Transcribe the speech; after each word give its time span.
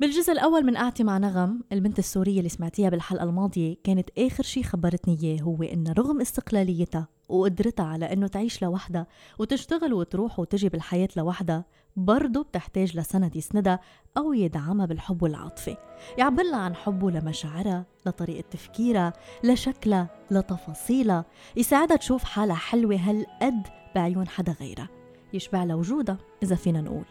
بالجزء 0.00 0.32
الأول 0.32 0.64
من 0.64 0.76
قعدتي 0.76 1.04
مع 1.04 1.18
نغم 1.18 1.60
البنت 1.72 1.98
السورية 1.98 2.38
اللي 2.38 2.48
سمعتيها 2.48 2.88
بالحلقة 2.88 3.24
الماضية 3.24 3.76
كانت 3.84 4.10
آخر 4.18 4.42
شي 4.42 4.62
خبرتني 4.62 5.18
إياه 5.22 5.42
هو 5.42 5.62
إن 5.62 5.94
رغم 5.98 6.20
استقلاليتها 6.20 7.08
وقدرتها 7.28 7.86
على 7.86 8.12
إنه 8.12 8.26
تعيش 8.26 8.62
لوحدها 8.62 9.06
وتشتغل 9.38 9.92
وتروح 9.92 10.38
وتجي 10.38 10.68
بالحياة 10.68 11.08
لوحدها 11.16 11.64
برضه 11.96 12.42
بتحتاج 12.42 12.96
لسند 12.96 13.36
يسندها 13.36 13.80
أو 14.16 14.32
يدعمها 14.32 14.86
بالحب 14.86 15.22
والعاطفة. 15.22 15.76
يعبر 16.18 16.42
لها 16.42 16.58
عن 16.58 16.74
حبه 16.74 17.10
لمشاعرها 17.10 17.86
لطريقة 18.06 18.44
تفكيرها 18.50 19.12
لشكلها 19.44 20.08
لتفاصيلها. 20.30 21.24
يساعدها 21.56 21.96
تشوف 21.96 22.24
حالها 22.24 22.56
حلوة 22.56 22.96
هالقد 22.96 23.62
بعيون 23.94 24.28
حدا 24.28 24.52
غيرها. 24.52 24.88
يشبع 25.32 25.64
لها 25.64 25.76
وجودها 25.76 26.18
إذا 26.42 26.56
فينا 26.56 26.80
نقول. 26.80 27.04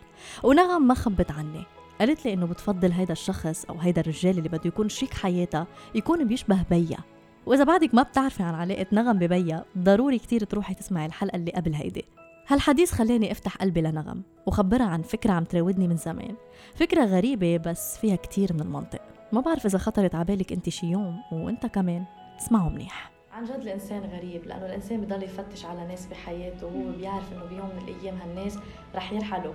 ونغم 0.43 0.87
ما 0.87 0.93
خبت 0.93 1.31
عني 1.31 1.74
قالت 1.99 2.25
لي 2.25 2.33
إنه 2.33 2.45
بتفضل 2.45 2.91
هيدا 2.91 3.11
الشخص 3.13 3.65
أو 3.65 3.77
هيدا 3.77 4.01
الرجال 4.01 4.37
اللي 4.37 4.49
بده 4.49 4.61
يكون 4.65 4.89
شريك 4.89 5.13
حياتها 5.13 5.67
يكون 5.95 6.27
بيشبه 6.27 6.63
بيا. 6.69 6.97
وإذا 7.45 7.63
بعدك 7.63 7.95
ما 7.95 8.03
بتعرفي 8.03 8.43
عن 8.43 8.55
علاقة 8.55 8.85
نغم 8.91 9.19
ببيا 9.19 9.65
ضروري 9.77 10.19
كتير 10.19 10.43
تروحي 10.43 10.73
تسمعي 10.73 11.05
الحلقة 11.05 11.35
اللي 11.35 11.51
قبل 11.51 11.73
هيدي. 11.73 12.05
هالحديث 12.47 12.91
خلاني 12.91 13.31
أفتح 13.31 13.57
قلبي 13.57 13.81
لنغم 13.81 14.23
وخبرها 14.45 14.85
عن 14.85 15.01
فكرة 15.01 15.31
عم 15.31 15.43
تراودني 15.43 15.87
من 15.87 15.95
زمان. 15.95 16.35
فكرة 16.75 17.05
غريبة 17.05 17.57
بس 17.57 17.97
فيها 17.97 18.15
كتير 18.15 18.53
من 18.53 18.61
المنطق. 18.61 19.01
ما 19.31 19.41
بعرف 19.41 19.65
إذا 19.65 19.77
خطرت 19.77 20.15
عبالك 20.15 20.51
أنت 20.51 20.69
شي 20.69 20.87
يوم 20.87 21.21
وأنت 21.31 21.65
كمان. 21.65 22.03
اسمعوا 22.39 22.69
منيح. 22.69 23.11
عن 23.31 23.45
جد 23.45 23.51
الإنسان 23.61 24.03
غريب 24.03 24.45
لأنه 24.45 24.65
الإنسان 24.65 25.01
بضل 25.01 25.23
يفتش 25.23 25.65
على 25.65 25.87
ناس 25.87 26.05
بحياته 26.05 26.67
وهو 26.67 26.91
بيعرف 26.97 27.33
إنه 27.33 27.45
بيوم 27.45 27.69
من 27.75 27.87
الأيام 27.87 28.17
هالناس 28.17 28.57
رح 28.95 29.13
يرحلوا 29.13 29.53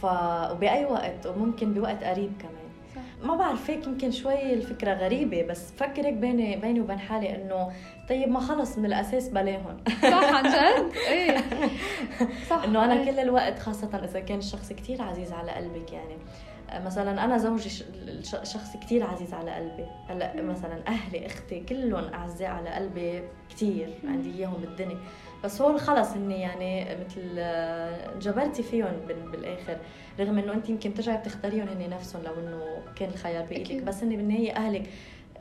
ف 0.00 0.04
وبأي 0.52 0.84
وقت 0.84 1.26
وممكن 1.26 1.74
بوقت 1.74 2.04
قريب 2.04 2.32
كمان. 2.38 2.62
صح. 2.96 3.26
ما 3.26 3.36
بعرف 3.36 3.70
هيك 3.70 3.86
يمكن 3.86 4.10
شوي 4.10 4.52
الفكرة 4.54 4.94
غريبة 4.94 5.42
بس 5.42 5.70
بفكر 5.70 6.06
هيك 6.06 6.14
بيني 6.14 6.56
بيني 6.56 6.80
وبين 6.80 6.98
حالي 6.98 7.36
إنه 7.36 7.72
طيب 8.08 8.28
ما 8.28 8.40
خلص 8.40 8.78
من 8.78 8.86
الأساس 8.86 9.28
بلاهم 9.28 9.76
صح 10.02 10.34
عن 10.34 10.44
جد؟ 10.44 10.92
إيه. 11.08 11.36
صح 12.50 12.62
إنه 12.64 12.84
أنا 12.84 13.04
كل 13.04 13.18
الوقت 13.18 13.58
خاصة 13.58 14.04
إذا 14.04 14.20
كان 14.20 14.38
الشخص 14.38 14.72
كثير 14.72 15.02
عزيز 15.02 15.32
على 15.32 15.50
قلبك 15.50 15.92
يعني. 15.92 16.16
مثلا 16.84 17.24
أنا 17.24 17.38
زوجي 17.38 17.70
شخص 18.42 18.76
كثير 18.76 19.06
عزيز 19.06 19.34
على 19.34 19.50
قلبي. 19.50 19.86
هلأ 20.08 20.42
مثلا 20.42 20.86
أهلي 20.88 21.26
أختي 21.26 21.60
كلهم 21.60 22.04
أعزاء 22.14 22.50
على 22.50 22.70
قلبي 22.70 23.22
كثير 23.50 23.88
عندي 24.04 24.34
إياهم 24.38 24.60
بالدنيا. 24.60 24.98
بس 25.44 25.62
هون 25.62 25.78
خلص 25.78 26.10
هني 26.10 26.40
يعني 26.40 26.84
مثل 27.04 27.38
انجبرتي 28.14 28.62
فيهم 28.62 28.92
بالآخر. 29.32 29.76
رغم 30.20 30.38
إنه 30.38 30.52
أنت 30.52 30.68
يمكن 30.68 30.94
ترجعي 30.94 31.16
بتختاريهم 31.16 31.68
هني 31.68 31.88
نفسهم 31.88 32.22
لو 32.22 32.34
إنه 32.34 32.82
كان 32.96 33.08
الخيار 33.08 33.44
بإيدك. 33.44 33.82
بس 33.82 34.02
هني 34.02 34.16
بالنهاية 34.16 34.56
أهلك 34.56 34.90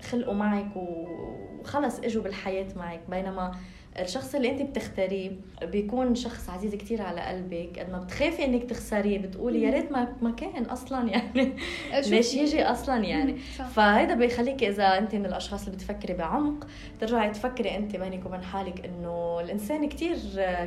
خلقوا 0.02 0.33
معك 0.33 0.75
وخلص 0.75 1.99
إجوا 1.99 2.23
بالحياة 2.23 2.67
معك. 2.75 3.02
بينما 3.09 3.52
الشخص 4.00 4.36
اللي 4.36 4.50
انت 4.52 4.61
بتختاريه 4.61 5.31
بيكون 5.61 6.16
شخص 6.16 6.50
عزيز 6.50 6.75
كتير 6.75 7.02
على 7.02 7.22
قلبك. 7.22 7.80
قد 7.80 7.92
ما 7.92 8.00
بتخافي 8.00 8.45
انك 8.45 8.64
تخسريه 8.64 9.17
بتقولي 9.17 9.61
يا 9.61 9.70
ريت 9.70 9.92
ما 9.92 10.14
ما 10.22 10.31
كان 10.31 10.64
أصلا 10.64 11.09
يعني. 11.09 11.53
ليش 12.09 12.34
يجي 12.34 12.64
أصلا 12.64 12.97
يعني؟ 13.03 13.38
فهيدا 13.75 14.16
بيخليك 14.16 14.64
إذا 14.64 14.97
انت 14.97 15.16
من 15.16 15.25
الأشخاص 15.25 15.64
اللي 15.66 15.75
بتفكري 15.75 16.14
بعمق 16.14 16.67
ترجعي 17.00 17.30
تفكري 17.30 17.78
انت 17.78 17.95
بينك 17.95 18.25
وبين 18.25 18.42
حالك 18.42 18.86
إنه 18.86 19.39
الإنسان 19.39 19.89
كتير 19.89 20.16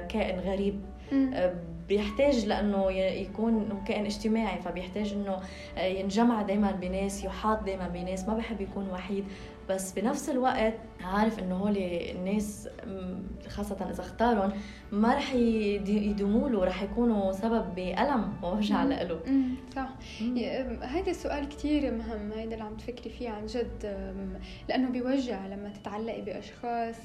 كائن 0.09 0.41
غريب. 0.41 0.81
بيحتاج 1.89 2.47
لأنه 2.47 2.91
يكون 2.91 3.83
كائن 3.89 4.05
اجتماعي 4.05 4.61
فبيحتاج 4.63 5.13
إنه 5.13 5.41
ينجمع 5.79 6.43
دائما 6.43 6.73
بناس 6.73 7.25
يحاط 7.25 7.63
دائما 7.63 7.89
بناس. 7.89 8.29
ما 8.29 8.35
بحب 8.35 8.61
يكون 8.61 8.91
وحيد. 8.91 9.25
بس 9.69 9.93
بنفس 9.93 10.29
الوقت 10.31 10.75
عارف 11.01 11.39
إنه 11.39 11.57
هول 11.57 11.77
الناس 11.77 12.69
خاصة 13.49 13.91
إذا 13.91 14.01
اختارهم 14.01 14.53
ما 14.93 15.15
رح 15.15 15.35
يدوموا 15.35 16.49
له 16.49 16.65
رح 16.65 16.83
يكونوا 16.83 17.33
سبب 17.33 17.75
بألم 17.75 18.33
ووجع 18.43 18.85
له 18.85 19.21
صح. 19.77 19.89
هيدا 20.83 21.11
السؤال 21.11 21.49
كثير 21.49 21.93
مهم 21.95 22.33
هيدا 22.33 22.53
اللي 22.55 22.65
عم 22.65 22.77
تفكري 22.77 23.11
فيه 23.11 23.31
عن 23.31 23.47
جد 23.47 23.97
لأنه 24.69 24.91
بيوجع 24.91 25.47
لما 25.47 25.69
تتعلقي 25.69 26.23
بأشخاص 26.23 26.97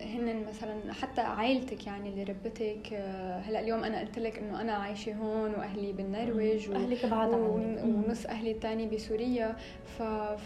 هن 0.00 0.44
مثلا 0.48 0.92
حتى 0.92 1.20
عائلتك 1.20 1.86
يعني 1.86 2.08
اللي 2.08 2.22
ربتك 2.22 2.92
آه، 2.92 3.38
هلأ 3.38 3.60
اليوم 3.60 3.84
أنا 3.84 4.00
قلت 4.00 4.18
لك 4.18 4.38
إنه 4.38 4.60
أنا 4.60 4.72
عايشة 4.72 5.14
هون 5.14 5.50
وأهلي 5.54 5.92
بالنرويج 5.92 6.70
واهلك 6.70 7.06
بعاد 7.06 7.34
عني. 7.34 7.82
ونص 7.82 8.26
أهلي 8.26 8.50
الثاني 8.50 8.86
بسوريا. 8.86 9.56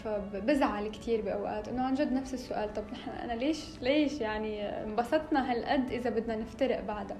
فبزعل 0.03 0.87
كثير 0.87 1.21
بأوقات 1.21 1.67
إنه 1.67 1.83
عن 1.83 1.93
جد 1.93 2.13
نفس 2.13 2.33
السؤال 2.33 2.73
طب 2.73 2.83
نحن 2.91 3.09
أنا 3.09 3.33
ليش 3.33 3.65
ليش 3.81 4.21
يعني 4.21 4.61
انبسطنا 4.83 5.51
هالقد 5.51 5.91
إذا 5.91 6.09
بدنا 6.09 6.35
نفترق 6.35 6.81
بعدها؟ 6.81 7.17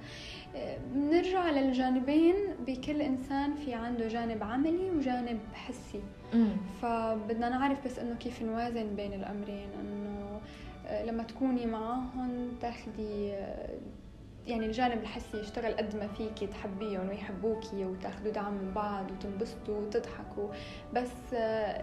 بنرجع 0.94 1.50
للجانبين. 1.50 2.34
بكل 2.66 3.02
إنسان 3.02 3.54
في 3.54 3.74
عنده 3.74 4.08
جانب 4.08 4.42
عملي 4.42 4.90
وجانب 4.90 5.38
حسي. 5.54 6.00
فبدنا 6.82 7.48
نعرف 7.48 7.84
بس 7.84 7.98
إنه 7.98 8.14
كيف 8.14 8.42
نوازن 8.42 8.96
بين 8.96 9.12
الأمرين 9.12 9.68
إنه 9.80 10.05
لما 11.04 11.22
تكوني 11.22 11.66
معاهم 11.66 12.48
تاخدي 12.60 13.32
يعني 14.46 14.66
الجانب 14.66 15.02
الحسي 15.02 15.40
يشتغل 15.40 15.72
قد 15.76 15.96
ما 15.96 16.06
فيكي 16.06 16.46
تحبيهم 16.46 17.08
ويحبوكي 17.08 17.84
وتاخذوا 17.84 18.32
دعم 18.32 18.52
من 18.52 18.72
بعض 18.74 19.10
وتنبسطوا 19.10 19.78
وتضحكوا. 19.78 20.48
بس 20.94 21.34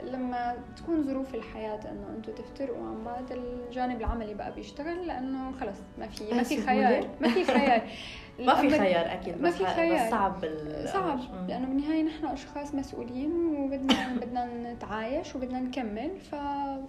لما 0.03 0.55
تكون 0.77 1.03
ظروف 1.03 1.35
الحياة 1.35 1.79
إنه 1.91 2.07
أنتم 2.17 2.33
تفترقوا 2.33 2.87
عن 2.87 3.03
بعض 3.03 3.31
الجانب 3.31 3.99
العملي 3.99 4.33
بقى 4.33 4.53
بيشتغل 4.55 5.07
لأنه 5.07 5.51
خلص 5.51 5.77
ما 5.99 6.07
في 6.07 6.33
ما 6.33 6.43
في 6.43 6.61
خيار 6.61 7.09
ما 7.21 7.29
في 7.29 7.43
خيار. 7.45 7.81
ما 8.39 8.55
في 8.55 8.69
خيار 8.69 9.13
أكيد 9.13 9.41
ما 9.41 9.49
في 9.49 9.65
خيار 9.65 10.05
بس 10.05 10.11
صعب 10.11 10.41
بال... 10.41 10.89
صعب. 10.89 11.19
لأنه 11.47 11.67
بالنهايه 11.67 12.03
نحن 12.03 12.25
أشخاص 12.25 12.75
مسؤولين 12.75 13.31
وبدنا 13.31 14.07
بدنا 14.21 14.73
نتعايش 14.73 15.35
وبدنا 15.35 15.59
نكمل 15.59 16.11
ف... 16.31 16.35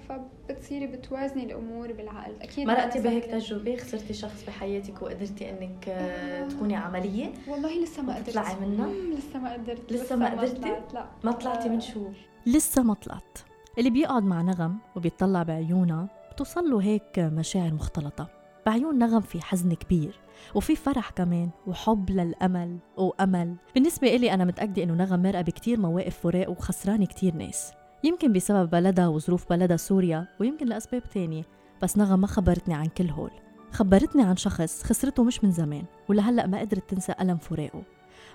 فبتصيري 0.08 0.86
بتوازني 0.86 1.44
الأمور 1.44 1.92
بالعقل. 1.92 2.32
أكيد 2.42 2.66
مرقتي 2.66 3.00
بهيك 3.00 3.24
تجربة 3.24 3.76
خسرتي 3.76 4.14
شخص 4.14 4.44
بحياتك 4.46 5.02
وقدرتي 5.02 5.50
إنك 5.50 5.88
آه. 5.88 6.48
تكوني 6.48 6.76
عملية؟ 6.76 7.32
والله 7.48 7.82
لسه 7.82 8.02
ما 8.02 8.14
قدرت. 8.14 8.30
تطلعي 8.30 8.54
منها؟ 8.60 8.88
لسه 9.18 9.38
ما 9.38 9.52
قدرت. 9.52 9.92
لسه 9.92 10.16
ما 10.16 10.30
قدرتي؟ 10.30 10.76
لا. 10.94 11.04
ما 11.24 11.32
طلعتي 11.32 11.68
من 11.68 11.80
شو؟ 11.80 12.08
لسه 12.46 12.82
ما 12.82 12.94
طلعت. 12.94 13.38
اللي 13.78 13.90
بيقعد 13.90 14.22
مع 14.22 14.42
نغم 14.42 14.78
وبيطلع 14.96 15.42
بعيونها 15.42 16.06
بتوصل 16.32 16.70
له 16.70 16.82
هيك 16.82 17.18
مشاعر 17.18 17.74
مختلطة. 17.74 18.33
بعيون 18.66 18.98
نغم 18.98 19.20
في 19.20 19.40
حزن 19.40 19.74
كبير 19.74 20.20
وفي 20.54 20.76
فرح 20.76 21.10
كمان 21.10 21.50
وحب 21.66 22.10
للأمل 22.10 22.78
وأمل. 22.96 23.56
بالنسبة 23.74 24.16
إلي 24.16 24.34
أنا 24.34 24.44
متأكدة 24.44 24.82
إنه 24.82 24.94
نغم 24.94 25.22
مرقة 25.22 25.42
بكتير 25.42 25.80
مواقف 25.80 26.18
فراق 26.18 26.50
وخسرانة 26.50 27.06
كتير 27.06 27.34
ناس. 27.34 27.72
يمكن 28.04 28.32
بسبب 28.32 28.70
بلدها 28.70 29.08
وظروف 29.08 29.48
بلدها 29.50 29.76
سوريا 29.76 30.26
ويمكن 30.40 30.66
لأسباب 30.66 31.02
تانية 31.02 31.42
بس 31.82 31.98
نغم 31.98 32.20
ما 32.20 32.26
خبرتني 32.26 32.74
عن 32.74 32.86
كل 32.86 33.10
هول. 33.10 33.30
خبرتني 33.72 34.22
عن 34.22 34.36
شخص 34.36 34.82
خسرته 34.82 35.24
مش 35.24 35.44
من 35.44 35.52
زمان 35.52 35.84
ولهلأ 36.08 36.46
ما 36.46 36.60
قدرت 36.60 36.90
تنسى 36.90 37.14
ألم 37.20 37.36
فراقه. 37.36 37.82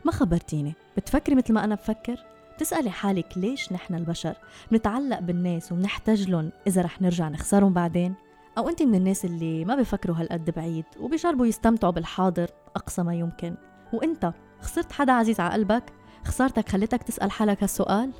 ما 0.05 0.11
خبرتيني؟ 0.11 0.73
بتفكري 0.97 1.35
مثل 1.35 1.53
ما 1.53 1.63
أنا 1.63 1.75
بفكر؟ 1.75 2.25
تسألي 2.57 2.89
حالك 2.89 3.37
ليش 3.37 3.73
نحن 3.73 3.95
البشر 3.95 4.35
بنتعلق 4.71 5.19
بالناس 5.19 5.71
وبنحتاج 5.71 6.29
لهم 6.29 6.51
إذا 6.67 6.81
رح 6.81 7.01
نرجع 7.01 7.29
نخسرهم 7.29 7.73
بعدين؟ 7.73 8.13
أو 8.59 8.69
أنت 8.69 8.83
من 8.83 8.95
الناس 8.95 9.25
اللي 9.25 9.65
ما 9.65 9.75
بفكروا 9.75 10.15
هالقد 10.15 10.49
بعيد 10.49 10.85
وبيجربوا 10.99 11.45
يستمتعوا 11.45 11.93
بالحاضر 11.93 12.49
أقصى 12.75 13.03
ما 13.03 13.15
يمكن. 13.15 13.55
وأنت 13.93 14.33
خسرت 14.61 14.91
حدا 14.91 15.13
عزيز 15.13 15.39
على 15.39 15.53
قلبك؟ 15.53 15.83
خسارتك 16.25 16.69
خلتك 16.69 17.03
تسأل 17.03 17.31
حالك 17.31 17.63
هالسؤال؟ 17.63 18.11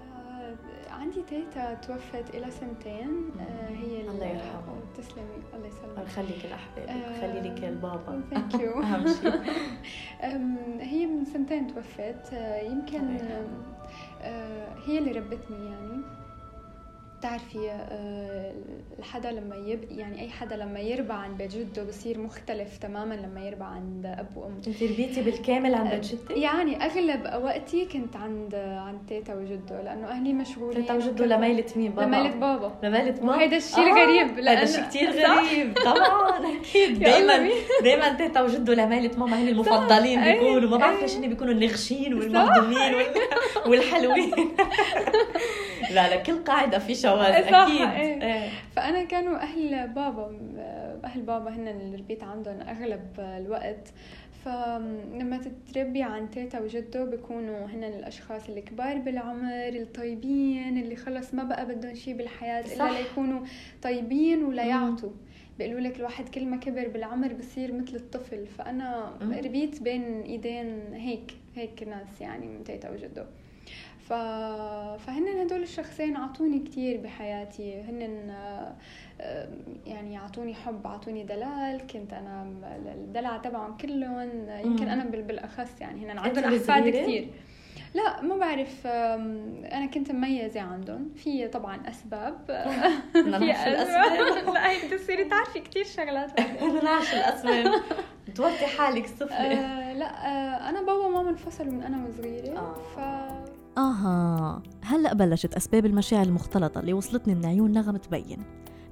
آه 0.00 0.90
عندي 0.90 1.22
تيتا 1.22 1.74
توفت 1.74 2.34
إلى 2.34 2.50
سنتين. 2.50 3.30
آه 3.40 3.68
هي 3.68 4.00
الله 4.10 4.26
يرحمها. 4.26 4.80
تسلمي. 4.98 5.42
الله 5.54 5.66
يسلمك. 5.66 5.88
الله 5.98 6.02
يخليك 6.02 6.44
لأحبابك 6.50 6.88
آه 6.88 7.20
يخلي 7.20 7.40
لك 7.50 7.64
البابا. 7.64 8.22
thank 8.30 8.54
you 8.54 8.80
أهم 8.82 9.06
شيء 9.08 9.40
هي 10.90 11.06
من 11.06 11.24
سنتين 11.24 11.74
توفت. 11.74 12.32
آه 12.32 12.60
يمكن 12.62 13.16
آه 14.20 14.74
هي 14.86 14.98
اللي 14.98 15.12
ربتني 15.12 15.66
يعني. 15.66 16.19
بتعرفي 17.20 17.70
آه، 17.70 18.52
الحدا 18.98 19.30
لما 19.30 19.56
يب 19.56 19.84
يعني 19.90 20.20
أي 20.20 20.30
حدا 20.30 20.56
لما 20.56 20.80
يربى 20.80 21.12
عند 21.12 21.36
بيت 21.36 21.56
جده 21.56 21.84
بصير 21.84 22.18
مختلف 22.18 22.76
تماما 22.76 23.14
لما 23.14 23.40
يربى 23.46 23.64
عند 23.64 24.06
اب 24.06 24.26
وام 24.36 24.54
انت 24.66 24.82
ربيتي 24.82 25.22
بالكامل 25.22 25.74
عند 25.74 25.90
بيت 25.90 26.04
جدك؟ 26.04 26.30
يعني 26.30 26.84
أغلب 26.84 27.44
وقتي 27.44 27.84
كنت 27.84 28.16
عند 28.16 28.54
عند 28.54 28.98
تيتا 29.08 29.34
وجدو 29.34 29.82
لأنه 29.82 30.06
أهلي 30.06 30.32
مشغولين 30.32 30.80
تيتا 30.80 30.94
وجدو 30.94 31.26
لميلة 31.26 31.64
مين؟ 31.76 31.92
بابا؟ 31.92 32.06
لميلة 32.06 32.34
بابا. 32.36 32.72
لميلة 32.82 33.10
بابا 33.10 33.28
وهيدا 33.28 33.56
الشيء 33.56 33.78
آه 33.78 33.86
الغريب 33.86 34.38
هذا 34.38 34.62
الشيء 34.62 34.84
كثير 34.84 35.10
غريب. 35.10 35.74
طبعا 35.84 36.56
أكيد. 36.60 36.98
دائما 36.98 37.50
دائما 37.82 38.12
تيتا 38.12 38.42
وجدو 38.42 38.74
لميلة 38.74 39.18
ماما 39.18 39.42
هن 39.42 39.48
المفضلين 39.48 40.20
بيكونوا. 40.24 40.70
ما 40.70 40.76
بعرف 40.76 41.02
ليش 41.02 41.16
هن 41.16 41.28
بيكونوا 41.28 41.52
النغشين 41.52 42.14
والمهضومين 42.14 42.94
والحلوين. 43.66 44.30
لا 45.94 46.08
لا 46.10 46.16
كل 46.16 46.44
قاعدة 46.44 46.78
في 46.78 46.94
شواذ 46.94 47.32
أكيد. 47.32 47.80
إيه. 47.80 48.22
إيه. 48.22 48.48
فأنا 48.76 49.04
كانوا 49.04 49.36
أهل 49.36 49.88
بابا 49.88 50.38
أهل 51.04 51.22
بابا 51.22 51.50
هن 51.50 51.68
اللي 51.68 51.96
ربيت 51.96 52.24
عندهم 52.24 52.60
أغلب 52.60 53.06
الوقت. 53.18 53.88
فلما 54.44 55.40
تتربي 55.68 56.02
عن 56.02 56.30
تيتا 56.30 56.60
وجدو 56.60 57.06
بيكونوا 57.06 57.66
هن 57.66 57.84
الأشخاص 57.84 58.48
الكبار 58.48 58.98
بالعمر 58.98 59.68
الطيبين 59.68 60.78
اللي 60.78 60.96
خلص 60.96 61.34
ما 61.34 61.42
بقى 61.42 61.66
بدهم 61.66 61.94
شيء 61.94 62.14
بالحياة 62.16 62.62
صح. 62.62 62.84
الا 62.84 62.98
ليكونوا 62.98 63.40
طيبين 63.82 64.44
ولا 64.44 64.64
يعطوا. 64.64 65.10
بيقولوا 65.58 65.80
لك 65.80 65.96
الواحد 65.96 66.28
كل 66.28 66.46
ما 66.46 66.56
كبر 66.56 66.88
بالعمر 66.88 67.32
بصير 67.32 67.72
مثل 67.72 67.96
الطفل. 67.96 68.46
فأنا 68.46 69.12
ربيت 69.44 69.82
بين 69.82 70.20
إيدين 70.22 70.94
هيك 70.94 71.32
هيك 71.56 71.82
ناس 71.82 72.20
يعني 72.20 72.46
من 72.46 72.64
تيتا 72.64 72.90
وجدو 72.90 73.22
ف... 74.10 74.12
فهن 75.06 75.28
هدول 75.28 75.62
الشخصين 75.62 76.16
عطوني 76.16 76.58
كتير 76.58 77.00
بحياتي. 77.00 77.80
هن 77.80 78.30
يعني 79.86 80.16
عطوني 80.16 80.54
حب 80.54 80.86
عطوني 80.86 81.24
دلال. 81.24 81.80
كنت 81.92 82.12
أنا 82.12 82.46
الدلع 82.94 83.36
تبعهم 83.36 83.76
كلهم. 83.76 84.48
يمكن 84.64 84.88
أنا 84.88 85.04
بالأخص 85.04 85.80
يعني 85.80 86.06
هن 86.06 86.18
عندهم 86.18 86.44
احفاد 86.44 86.88
كثير 86.88 87.28
لا 87.94 88.22
ما 88.22 88.36
بعرف 88.36 88.86
أنا 88.86 89.86
كنت 89.86 90.12
مميزة 90.12 90.60
عندهم. 90.60 91.10
في 91.16 91.48
طبعا 91.48 91.82
أسباب. 91.88 92.38
في 93.12 93.52
أسباب. 93.52 94.54
لا 94.54 94.70
هيك 94.70 94.94
بتصيري 94.94 95.24
تعرفي 95.24 95.60
كثير 95.60 95.84
شغلات. 95.84 96.40
نعرف 96.84 97.14
الاسباب 97.14 97.82
تورطي 98.34 98.66
حالك 98.66 99.06
صفر 99.06 99.32
آه 99.34 99.92
لا 99.92 100.26
آه 100.26 100.68
أنا 100.68 100.80
بابا 100.80 101.06
وماما 101.06 101.30
انفصلوا 101.30 101.72
من 101.72 101.82
أنا 101.82 102.06
وصغيرة. 102.06 102.58
آه. 102.58 102.74
ف 102.74 103.39
آها 103.78 104.62
هلأ 104.82 105.14
بلشت 105.14 105.54
أسباب 105.54 105.86
المشاعر 105.86 106.26
المختلطة 106.26 106.80
اللي 106.80 106.92
وصلتني 106.92 107.34
من 107.34 107.46
عيون 107.46 107.72
نغم 107.72 107.96
تبين. 107.96 108.38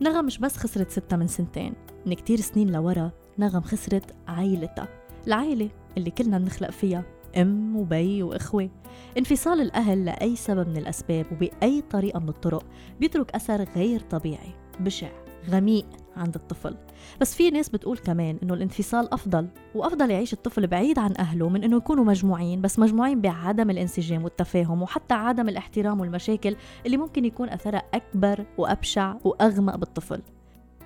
نغم 0.00 0.25
مش 0.25 0.38
بس 0.38 0.56
خسرت 0.56 0.90
ستة 0.90 1.16
من 1.16 1.26
سنتين 1.26 1.75
من 2.06 2.14
كتير 2.14 2.40
سنين 2.40 2.70
لورا 2.70 3.10
نغم 3.38 3.60
خسرت 3.60 4.14
عائلتها. 4.28 4.88
العائلة 5.26 5.70
اللي 5.96 6.10
كلنا 6.10 6.38
بنخلق 6.38 6.70
فيها 6.70 7.04
أم 7.36 7.76
وبي 7.76 8.22
وإخوة. 8.22 8.70
انفصال 9.19 9.60
الأهل 9.60 10.04
لأي 10.04 10.36
سبب 10.36 10.69
من 10.69 10.76
الأسباب 10.76 11.26
وبأي 11.32 11.82
طريقة 11.90 12.20
من 12.20 12.28
الطرق 12.28 12.64
بيترك 13.00 13.34
أثر 13.34 13.64
غير 13.76 14.00
طبيعي. 14.00 14.54
بشع 14.81 15.08
غميق 15.50 15.86
عند 16.19 16.35
الطفل. 16.35 16.76
بس 17.20 17.35
في 17.35 17.50
ناس 17.50 17.69
بتقول 17.69 17.99
كمان 17.99 18.38
إنه 18.43 18.55
الانفصال 18.55 19.15
أفضل 19.15 19.49
وأفضل 19.75 20.11
يعيش 20.11 20.32
الطفل 20.32 20.67
بعيد 20.67 20.99
عن 20.99 21.15
أهله 21.19 21.49
من 21.49 21.65
إنه 21.65 21.76
يكونوا 21.76 22.05
مجموعين 22.05 22.61
بس 22.61 22.79
مجموعين 22.79 23.20
بعدم 23.20 23.70
الانسجام 23.70 24.25
والتفاهم 24.25 24.82
وحتى 24.82 25.15
عدم 25.15 25.49
الاحترام 25.49 26.00
والمشاكل 26.00 26.56
اللي 26.87 26.97
ممكن 26.97 27.25
يكون 27.25 27.49
أثرها 27.49 27.82
أكبر 27.94 28.44
وأبشع 28.59 29.15
وأغمق 29.25 29.76
بالطفل. 29.76 30.23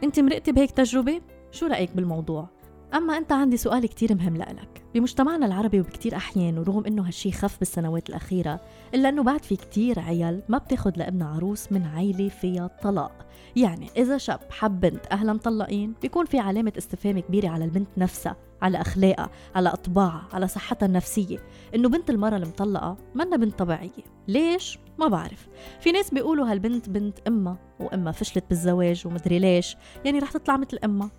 أنت 0.05 0.21
مرقتي 0.21 0.53
بهيك 0.53 0.71
تجربة؟ 0.71 1.21
شو 1.51 1.67
رأيك 1.67 1.97
بالموضوع؟ 1.97 2.49
أما 2.95 3.19
أنت 3.19 3.33
عندي 3.33 3.57
سؤال 3.57 3.87
كتير 3.87 4.15
مهم 4.15 4.37
لإلك. 4.37 4.83
بمجتمعنا 4.95 5.47
العربي 5.47 5.81
وبكتير 5.81 6.17
أحيان 6.17 6.59
ورغم 6.59 6.87
إنه 6.87 7.07
هالشي 7.07 7.33
خف 7.33 7.59
بالسنوات 7.59 8.09
الأخيرة 8.09 8.61
إلا 8.95 9.09
إنه 9.09 9.23
بعد 9.23 9.45
في 9.45 9.57
كتير 9.57 10.01
عيال 10.01 10.43
ما 10.49 10.59
بتاخد 10.59 10.99
لابنها 10.99 11.29
عروس 11.29 11.73
من 11.73 11.87
عيلة 11.87 12.29
فيها 12.29 12.67
طلاق. 12.83 13.27
يعني 13.57 13.91
إذا 13.97 14.19
شاب 14.19 14.41
حب 14.51 14.81
بنت 14.81 15.07
أهلها 15.13 15.35
مطلقين 15.35 15.95
بيكون 16.03 16.25
في 16.25 16.39
علامة 16.39 16.73
استفهام 16.79 17.19
كبيرة 17.19 17.49
على 17.49 17.65
البنت 17.65 17.89
نفسها 17.97 18.37
على 18.63 18.81
أخلاقها 18.81 19.31
على 19.55 19.69
أطباعها 19.69 20.29
على 20.33 20.49
صحتها 20.49 20.87
النفسية. 20.87 21.39
إنه 21.75 21.89
بنت 21.89 22.11
المرة 22.11 22.37
المطلقة 22.37 22.97
منا 23.15 23.37
بنت 23.37 23.59
طبيعية. 23.59 24.05
ليش؟ 24.29 24.79
ما 24.99 25.09
بعرف. 25.09 25.49
في 25.81 25.93
ناس 25.93 26.15
بيقولوا 26.15 26.53
هالبنت 26.53 26.89
بنت 26.89 27.19
أمها 27.29 27.59
وأمها 27.81 28.13
فشلت 28.13 28.45
بالزواج 28.49 29.07
ومدري 29.07 29.39
ليش. 29.39 29.77
يعني 30.05 30.19
رح 30.19 30.33
تطلع 30.33 30.57
مثل 30.57 30.79
أمها. 30.85 31.11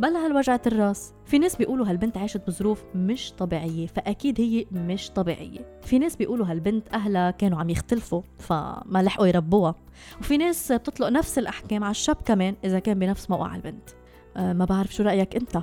بلا 0.00 0.24
هالوجعة 0.26 0.60
الراس؟ 0.66 1.12
في 1.26 1.38
ناس 1.38 1.56
بيقولوا 1.56 1.86
هالبنت 1.86 2.16
عاشت 2.16 2.46
بظروف 2.46 2.84
مش 2.94 3.32
طبيعية 3.38 3.86
فأكيد 3.86 4.40
هي 4.40 4.66
مش 4.72 5.10
طبيعية. 5.10 5.80
في 5.82 5.98
ناس 5.98 6.16
بيقولوا 6.16 6.46
هالبنت 6.46 6.94
أهلها 6.94 7.30
كانوا 7.30 7.58
عم 7.58 7.70
يختلفوا 7.70 8.22
فما 8.38 9.02
لحقوا 9.02 9.26
يربوها. 9.26 9.74
وفي 10.20 10.36
ناس 10.36 10.72
بتطلق 10.72 11.08
نفس 11.08 11.38
الأحكام 11.38 11.84
على 11.84 11.90
الشاب 11.90 12.16
كمان 12.24 12.54
إذا 12.64 12.78
كان 12.78 12.98
بنفس 12.98 13.30
موقع 13.30 13.56
البنت 13.56 13.90
أه 14.36 14.52
ما 14.52 14.64
بعرف 14.64 14.94
شو 14.94 15.02
رأيك 15.02 15.36
أنت؟ 15.36 15.56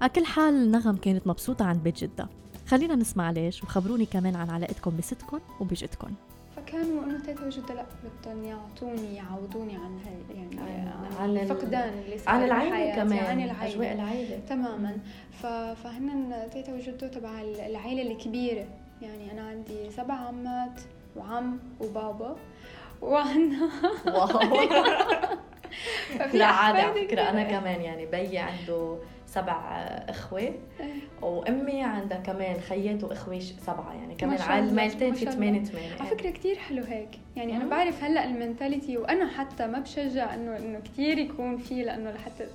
على 0.00 0.10
كل 0.10 0.24
حال 0.24 0.70
نغم 0.70 0.96
كانت 0.96 1.26
مبسوطة 1.26 1.64
عند 1.64 1.82
بيت 1.82 2.04
جدة 2.04 2.28
خلينا 2.66 2.94
نسمع 2.94 3.30
ليش 3.30 3.62
وخبروني 3.62 4.06
كمان 4.06 4.36
عن 4.36 4.50
علاقتكم 4.50 4.96
بستكم 4.96 5.38
وبجدكم 5.60 6.10
فكانوا 6.66 7.04
إنه 7.04 7.18
تيتا 7.18 7.46
وجدة 7.46 7.74
لا 7.74 7.84
بدهم 8.04 8.44
يعطوني 8.44 9.16
يعوضوني 9.16 9.76
عن 9.76 10.00
هاي 10.06 10.38
يعني 10.38 10.60
عن, 10.60 11.12
عن 11.20 11.36
الفقدان 11.36 11.88
اللي 12.04 12.18
صار 12.18 12.34
عن 12.34 12.44
العائلة 12.44 12.94
كمان 12.94 13.24
عن 13.24 13.40
العائلة 13.40 13.74
أجواء 13.74 13.92
العائلة 13.92 14.40
تماما. 14.48 14.98
فهن 15.82 16.48
تيتا 16.52 16.74
وجدة 16.74 17.08
تبع 17.08 17.40
العائلة 17.40 18.12
الكبيرة. 18.12 18.66
يعني 19.02 19.32
أنا 19.32 19.48
عندي 19.48 19.90
سبع 19.90 20.14
عمات 20.14 20.80
وعم 21.16 21.58
وبابا 21.80 22.36
وعندنا 23.02 23.70
واو. 24.06 24.40
لا 26.34 26.46
عادي 26.46 26.78
على 26.78 27.06
فكرة 27.06 27.22
أنا 27.22 27.42
كمان 27.42 27.80
يعني 27.80 28.06
بيي 28.06 28.38
عنده 28.38 28.98
سبع 29.36 29.60
إخوة. 30.08 30.40
إيه. 30.40 30.54
وأمي 31.22 31.82
عندها 31.82 32.18
كمان 32.18 32.60
خيات 32.60 33.04
وإخوة 33.04 33.38
سبعة 33.40 33.94
يعني 33.94 34.14
كمان 34.14 34.40
على 34.40 34.64
الميلتين 34.68 35.12
في 35.14 35.24
ثمانية 35.26 35.64
ثمانية 35.64 35.92
على 36.00 36.08
فكرة 36.10 36.30
كثير 36.30 36.56
حلو 36.56 36.82
هيك. 36.84 37.08
يعني 37.36 37.56
أنا 37.56 37.64
بعرف 37.66 38.04
هلأ 38.04 38.24
المنتاليتي 38.24 38.96
وأنا 38.98 39.28
حتى 39.28 39.66
ما 39.66 39.78
بشجع 39.78 40.34
إنه 40.34 40.56
إنه 40.56 40.80
كثير 40.80 41.18
يكون 41.18 41.56
في 41.58 41.82
لأنه 41.82 42.10
لحتى 42.10 42.46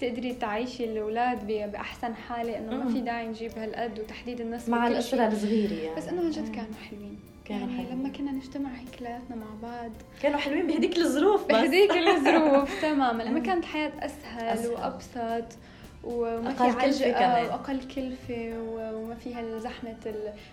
تقدري 0.00 0.34
تعيشي 0.34 0.84
الأولاد 0.84 1.46
بأحسن 1.46 2.14
حالة 2.14 2.58
إنه 2.58 2.76
ما 2.76 2.88
في 2.92 3.00
داعي 3.00 3.26
نجيب 3.28 3.58
هالقد 3.58 3.98
وتحديد 3.98 4.40
الناس 4.40 4.68
مع 4.68 4.86
الأسرة 4.86 5.26
الصغيرة 5.26 5.72
يعني. 5.74 5.96
بس 5.96 6.08
إنه 6.08 6.20
عن 6.22 6.30
جد 6.30 6.48
كانوا 6.54 6.74
حلوين. 6.90 7.18
كانوا 7.44 7.60
يعني 7.68 7.72
حلوين. 7.86 7.98
لما 8.00 8.08
كنا 8.08 8.32
نجتمع 8.32 8.70
هيك 8.70 8.88
كلياتنا 8.98 9.36
مع 9.36 9.46
بعض. 9.68 9.90
كانوا 10.22 10.38
حلوين 10.38 10.66
بهديك 10.66 10.98
الظروف 10.98 11.44
بس. 11.44 11.50
بهديك 11.50 11.90
الظروف 11.90 12.80
تماما. 12.82 13.22
لما 13.22 13.40
كانت 13.40 13.64
الحياة 13.64 13.92
أسهل, 13.98 14.44
أسهل. 14.48 14.72
وأبسط. 14.72 15.58
وما 16.04 16.50
أقل 16.50 16.72
في 16.72 16.86
كلفة 16.86 17.12
كمان. 17.12 17.44
وأقل 17.44 17.80
كلفة 17.94 18.52
وما 18.72 19.14
فيها 19.14 19.58
زحمة 19.58 19.96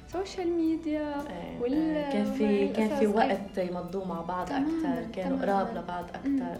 السوشيال 0.07 0.51
ميديا 0.51 1.13
إيه، 1.15 1.61
وال 1.61 1.73
إيه، 1.73 2.09
كان 2.09 2.33
في 2.33 2.67
كان 2.67 2.89
في 2.89 3.07
وقت 3.07 3.57
يمضوه 3.57 4.07
مع 4.07 4.21
بعض 4.21 4.51
أكثر 4.51 5.11
كانوا 5.13 5.37
قراب 5.41 5.77
لبعض 5.77 6.05
أكثر 6.15 6.57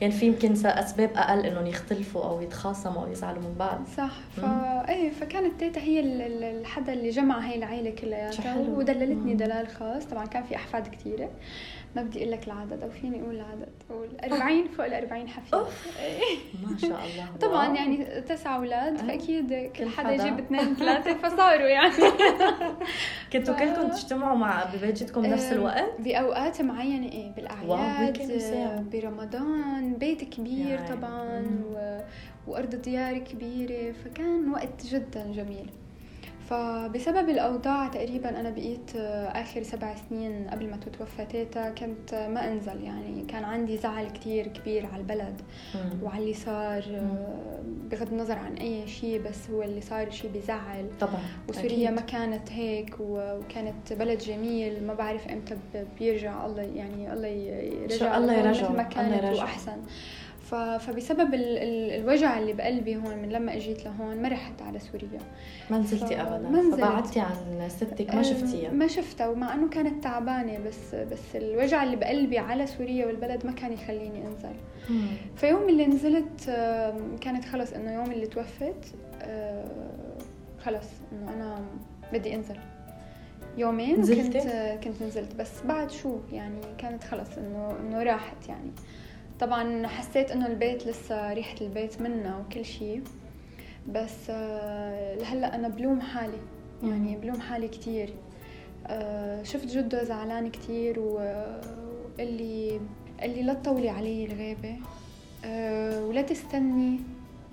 كان 0.00 0.10
في 0.10 0.26
يمكن 0.26 0.52
أسباب 0.66 1.10
أقل 1.16 1.46
إنهم 1.46 1.66
يختلفوا 1.66 2.24
أو 2.24 2.40
يتخاصموا 2.40 3.02
أو 3.02 3.12
يزعلوا 3.12 3.42
من 3.42 3.54
بعض. 3.58 3.78
صح 3.96 4.12
فا 4.36 4.84
إيه 4.88 5.10
فكانت 5.10 5.60
تيتا 5.60 5.80
هي 5.80 6.00
الحدا 6.00 6.92
اللي 6.92 7.10
جمع 7.10 7.38
هاي 7.38 7.58
العائله 7.58 7.90
كلياتها 7.90 8.56
ودللتني 8.56 9.34
دلال 9.34 9.68
خاص. 9.68 10.04
طبعا 10.04 10.26
كان 10.26 10.42
في 10.42 10.56
أحفاد 10.56 10.88
كثيره 10.88 11.30
ما 11.96 12.02
بدي 12.02 12.18
أقول 12.18 12.32
لك 12.32 12.46
العدد 12.46 12.82
أو 12.82 12.90
فيني 12.90 13.22
أقول 13.22 13.34
العدد؟ 13.34 13.68
أقول 13.90 14.08
40 14.32 14.68
فوق 14.68 14.86
ال 14.86 14.94
40 14.94 15.28
حفيد 15.28 15.54
ما 16.64 16.78
شاء 16.78 16.90
الله. 16.90 17.36
طبعا 17.40 17.76
يعني 17.76 18.20
تسع 18.20 18.56
أولاد 18.56 18.96
فأكيد 18.96 19.70
كل 19.76 19.88
حدا 19.88 20.10
يجيب 20.10 20.38
اثنين 20.38 20.74
ثلاثة 20.74 21.14
فصاروا 21.14 21.68
يعني. 21.68 21.94
كنتوا 23.32 23.54
كلكم 23.54 23.88
تجتمعوا 23.88 24.36
مع 24.36 24.64
ببيت 24.74 25.02
جدكم 25.02 25.26
نفس 25.26 25.52
الوقت؟ 25.52 26.00
بأوقات 26.00 26.62
معينة 26.62 27.12
إيه 27.12 27.30
بالأعياد 27.30 28.90
برمضان 28.92 29.94
بيت 29.94 30.24
كبير 30.24 30.78
طبعا 30.78 31.46
و... 31.70 31.98
وأرض 32.46 32.74
ديار 32.74 33.18
كبيرة 33.18 33.92
فكان 33.92 34.50
وقت 34.50 34.86
جدا 34.86 35.32
جميل. 35.32 35.70
فبسبب 36.50 37.28
الأوضاع 37.28 37.88
تقريبا 37.88 38.40
أنا 38.40 38.50
بقيت 38.50 38.96
آه، 38.96 39.26
آخر 39.28 39.62
سبع 39.62 39.94
سنين 40.08 40.48
قبل 40.50 40.70
ما 40.70 40.76
تتوفى 40.76 41.24
تيتا 41.24 41.70
كنت 41.70 42.14
ما 42.14 42.52
أنزل 42.52 42.82
يعني 42.82 43.24
كان 43.28 43.44
عندي 43.44 43.76
زعل 43.76 44.10
كتير 44.10 44.46
كبير 44.46 44.86
على 44.86 45.00
البلد 45.02 45.40
وعلى 46.02 46.22
اللي 46.22 46.34
صار 46.34 46.82
آه، 46.94 47.60
بغض 47.90 48.12
النظر 48.12 48.38
عن 48.38 48.54
أي 48.54 48.86
شيء 48.88 49.22
بس 49.22 49.50
هو 49.50 49.62
اللي 49.62 49.80
صار 49.80 50.10
شيء 50.10 50.30
بيزعل 50.30 50.90
طبعا 51.00 51.20
وسوريا 51.48 51.90
ما 51.90 52.00
كانت 52.00 52.52
هيك 52.52 52.96
وكانت 53.00 53.92
بلد 53.92 54.18
جميل 54.18 54.86
ما 54.86 54.94
بعرف 54.94 55.28
إمتى 55.28 55.56
بيرجع 55.98 56.46
الله 56.46 56.62
يعني 56.62 57.12
الله 57.12 57.28
يرجع 57.28 58.16
الله 58.16 58.32
يرجع 58.34 58.70
ما 58.70 58.82
كانت 58.82 59.38
وأحسن. 59.38 59.76
فبسبب 60.78 61.34
ال 61.34 61.58
ال 61.58 61.90
الوجع 62.00 62.38
اللي 62.38 62.52
بقلبي 62.52 62.96
هون 62.96 63.18
من 63.18 63.28
لما 63.28 63.56
اجيت 63.56 63.84
لهون 63.84 64.22
ما 64.22 64.28
رحت 64.28 64.62
على 64.62 64.78
سوريا. 64.78 65.20
ما 65.70 65.78
نزلتي 65.78 66.20
ابدا؟ 66.20 66.48
ما 66.48 66.60
نزلت. 66.60 66.80
فبعدتي 66.80 67.20
عن 67.20 67.68
ستك 67.68 68.14
ما 68.14 68.22
شفتيها؟ 68.22 68.70
ما 68.70 68.86
شفتها 68.86 69.28
ومع 69.28 69.54
إنه 69.54 69.68
كانت 69.68 70.04
تعبانة 70.04 70.58
بس 70.58 70.94
بس 70.94 71.36
الوجع 71.36 71.82
اللي 71.82 71.96
بقلبي 71.96 72.38
على 72.38 72.66
سوريا 72.66 73.06
والبلد 73.06 73.46
ما 73.46 73.52
كان 73.52 73.72
يخليني 73.72 74.26
أنزل. 74.26 74.56
فيوم 75.36 75.68
اللي 75.68 75.86
نزلت 75.86 76.44
كانت 77.20 77.44
خلص 77.44 77.72
إنه 77.72 77.94
يوم 77.94 78.12
اللي 78.12 78.26
توفت 78.26 78.94
خلص 80.64 80.86
إنه 81.12 81.34
أنا 81.34 81.64
بدي 82.12 82.34
أنزل. 82.34 82.56
يومين 83.56 84.00
نزلتي؟ 84.00 84.38
كنت 84.40 84.84
كنت 84.84 85.02
نزلت 85.02 85.34
بس 85.34 85.62
بعد 85.62 85.90
شو؟ 85.90 86.16
يعني 86.32 86.60
كانت 86.78 87.04
خلص 87.04 87.38
إنه 87.38 87.76
إنه 87.80 88.02
راحت 88.02 88.48
يعني. 88.48 88.70
طبعا 89.40 89.86
حسيت 89.86 90.30
إنه 90.30 90.46
البيت 90.46 90.86
لسه 90.86 91.32
ريحة 91.32 91.56
البيت 91.60 92.00
منا 92.02 92.36
وكل 92.38 92.64
شيء 92.64 93.02
بس 93.88 94.30
آه، 94.30 95.14
لهلأ 95.14 95.54
أنا 95.54 95.68
بلوم 95.68 96.00
حالي 96.00 96.38
يعني 96.82 97.16
بلوم 97.16 97.40
حالي 97.40 97.68
كتير. 97.68 98.14
آه، 98.86 99.42
شفت 99.42 99.66
جدة 99.66 100.04
زعلان 100.04 100.50
كتير 100.50 101.00
واللي 101.00 102.80
اللي 103.22 103.42
لا 103.42 103.54
تطولي 103.54 103.88
علي 103.88 104.24
الغيبة 104.24 104.76
آه، 105.44 106.04
ولا 106.04 106.22
تستني 106.22 107.00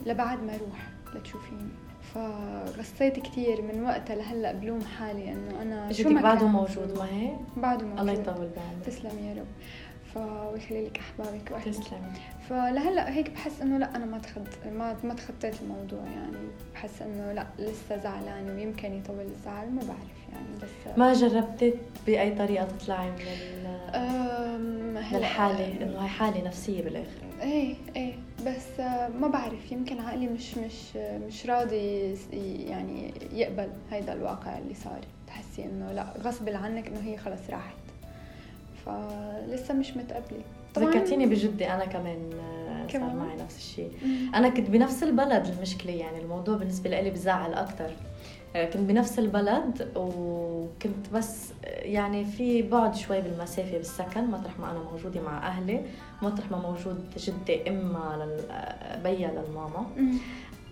لبعد 0.05 0.43
ما 0.43 0.55
أروح 0.55 0.89
لتشوفيني. 1.15 1.69
فغصيت 2.13 3.19
كثير 3.19 3.61
من 3.61 3.83
وقتها 3.83 4.15
لهلأ 4.15 4.51
بلوم 4.51 4.81
حالي 4.81 5.31
إنه 5.31 5.61
أنا 5.61 5.91
شو 5.91 6.13
بعده 6.13 6.47
موجود 6.47 6.97
ما 6.97 7.05
هيك؟ 7.05 7.33
بعده 7.57 7.85
موجود. 7.85 7.99
الله 7.99 8.13
يطول 8.13 8.33
بعمرك. 8.35 8.85
تسلم 8.85 9.19
يا 9.25 9.33
رب. 9.33 9.47
ويخلي 10.15 10.85
لك 10.85 10.99
احبابك 10.99 11.51
واهلك 11.51 12.01
فلهلا 12.49 13.13
هيك 13.13 13.29
بحس 13.29 13.61
إنه 13.61 13.77
لا 13.77 13.95
أنا 13.95 14.05
ما 14.05 14.19
تخد 14.19 14.47
ما 14.71 14.95
ما 15.03 15.13
تخطيت 15.13 15.61
الموضوع 15.61 16.03
يعني. 16.03 16.37
بحس 16.73 17.01
إنه 17.01 17.31
لا 17.31 17.47
لسه 17.59 17.97
زعلانة 17.97 18.53
ويمكن 18.53 18.93
يطول 18.93 19.21
الزعل 19.21 19.69
ما 19.69 19.81
بعرف 19.81 20.23
يعني 20.33 20.47
بس 20.61 20.97
ما 20.97 21.13
جربتي 21.13 21.73
بأي 22.05 22.35
طريقة 22.35 22.65
تطلعي 22.65 23.09
من 23.09 24.93
من 24.93 25.15
الحاله 25.15 25.81
إنه 25.81 26.03
هي 26.03 26.07
حالة 26.07 26.43
نفسية 26.47 26.81
بالآخر. 26.81 27.23
إيه 27.41 27.75
إيه. 27.95 28.13
بس 28.47 28.79
ما 29.19 29.27
بعرف 29.27 29.71
يمكن 29.71 29.99
عقلي 29.99 30.27
مش 30.27 30.57
مش 30.57 30.95
مش 30.95 31.45
راضي 31.45 32.15
يعني 32.67 33.13
يقبل 33.33 33.69
هيدا 33.91 34.13
الواقع 34.13 34.57
اللي 34.57 34.73
صار. 34.73 35.01
تحسي 35.27 35.65
إنه 35.65 35.91
لا 35.91 36.13
غصب 36.21 36.49
عنك 36.49 36.87
إنه 36.87 36.99
هي 37.03 37.17
خلص 37.17 37.49
راحت. 37.49 37.82
فلسه 38.85 39.73
مش 39.73 39.97
متقبله 39.97 40.41
ذكرتيني 40.79 41.25
بجدي 41.25 41.71
أنا 41.71 41.85
كمان 41.85 42.29
آه، 42.33 42.87
صار 42.91 43.13
معي 43.15 43.35
نفس 43.35 43.57
الشيء 43.57 43.91
أنا 44.35 44.49
كنت 44.49 44.69
بنفس 44.69 45.03
البلد 45.03 45.47
المشكلة 45.47 45.91
يعني 45.91 46.19
الموضوع 46.21 46.57
بالنسبة 46.57 46.89
لي 46.89 47.09
بزعل 47.09 47.53
أكثر 47.53 47.89
آه، 48.55 48.65
كنت 48.65 48.77
بنفس 48.89 49.19
البلد 49.19 49.91
وكنت 49.95 51.09
بس 51.13 51.51
آه، 51.65 51.83
يعني 51.83 52.25
في 52.25 52.61
بعد 52.61 52.95
شوي 52.95 53.21
بالمسافة 53.21 53.77
بالسكن 53.77 54.27
مطرح 54.31 54.59
ما 54.59 54.71
أنا 54.71 54.79
موجودة 54.79 55.21
مع 55.21 55.47
أهلي 55.47 55.81
مطرح 56.21 56.51
ما 56.51 56.57
موجود 56.57 57.09
جدي 57.17 57.69
إما 57.69 58.27
بيا 59.03 59.27
للماما. 59.27 59.85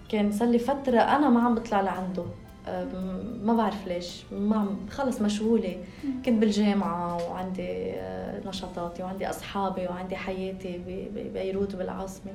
كان 0.10 0.32
صار 0.32 0.48
لي 0.48 0.60
فترة 0.60 1.00
أنا 1.00 1.30
ما 1.30 1.42
عم 1.42 1.56
بطلع 1.56 1.82
لعنده. 1.82 2.26
ما 3.44 3.54
بعرف 3.58 3.88
ليش. 3.88 4.24
ما 4.32 4.76
خلص 4.90 5.22
مشغولة. 5.22 5.84
كنت 6.26 6.42
بالجامعة 6.42 7.30
وعندي 7.30 7.92
آه، 7.92 8.48
نشاطاتي 8.48 9.04
وعندي 9.04 9.30
أصحابي 9.30 9.88
وعندي 9.88 10.16
حياتي 10.16 10.82
ببيروت 11.16 11.76
وبالعاصمة. 11.76 12.32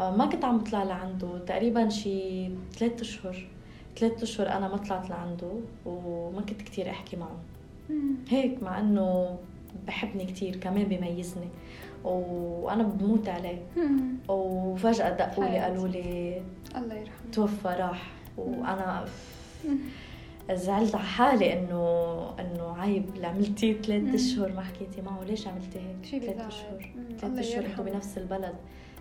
آه، 0.00 0.16
ما 0.16 0.26
كنت 0.26 0.44
عم 0.44 0.58
بطلع 0.58 0.82
لعنده. 0.82 1.38
تقريبا 1.46 1.88
شي 1.88 2.48
ثلاثة 2.72 3.00
أشهر. 3.00 3.46
ثلاثة 3.98 4.22
أشهر 4.22 4.48
أنا 4.48 4.68
ما 4.68 4.76
طلعت 4.76 5.10
لعنده 5.10 5.50
وما 5.86 6.40
كنت 6.40 6.62
كتير 6.62 6.90
أحكي 6.90 7.16
معه. 7.16 7.36
هيك 8.28 8.62
مع 8.62 8.80
إنه 8.80 9.36
بحبني 9.86 10.24
كتير 10.24 10.56
كمان 10.56 10.84
بيميزني. 10.84 11.48
وأنا 12.04 12.82
بموت 12.82 13.28
عليه. 13.28 13.62
وفجأة 14.28 15.10
دقوا 15.10 15.44
لي 15.44 15.58
قالوا 15.58 15.88
لي 15.88 16.42
الله 16.76 16.94
يرحمه. 16.94 17.30
توفى 17.32 17.68
راح. 17.68 18.10
وأنا 18.38 19.04
زعلت 20.52 20.94
على 20.94 21.04
حالي 21.04 21.52
إنه 21.52 22.34
إنه 22.40 22.76
عيب 22.78 23.08
اللي 23.14 23.26
عملتيه 23.26 23.82
ثلاث 23.82 24.14
أشهر 24.14 24.52
ما 24.52 24.62
حكيتي 24.62 25.02
معه. 25.02 25.24
ليش 25.24 25.48
عملتي 25.48 25.78
هيك؟ 25.78 26.22
ثلاث 26.22 26.40
أشهر. 26.40 26.92
ثلاث 27.18 27.38
أشهر 27.38 27.66
إنتوا 27.66 27.84
بنفس 27.84 28.18
البلد. 28.18 28.54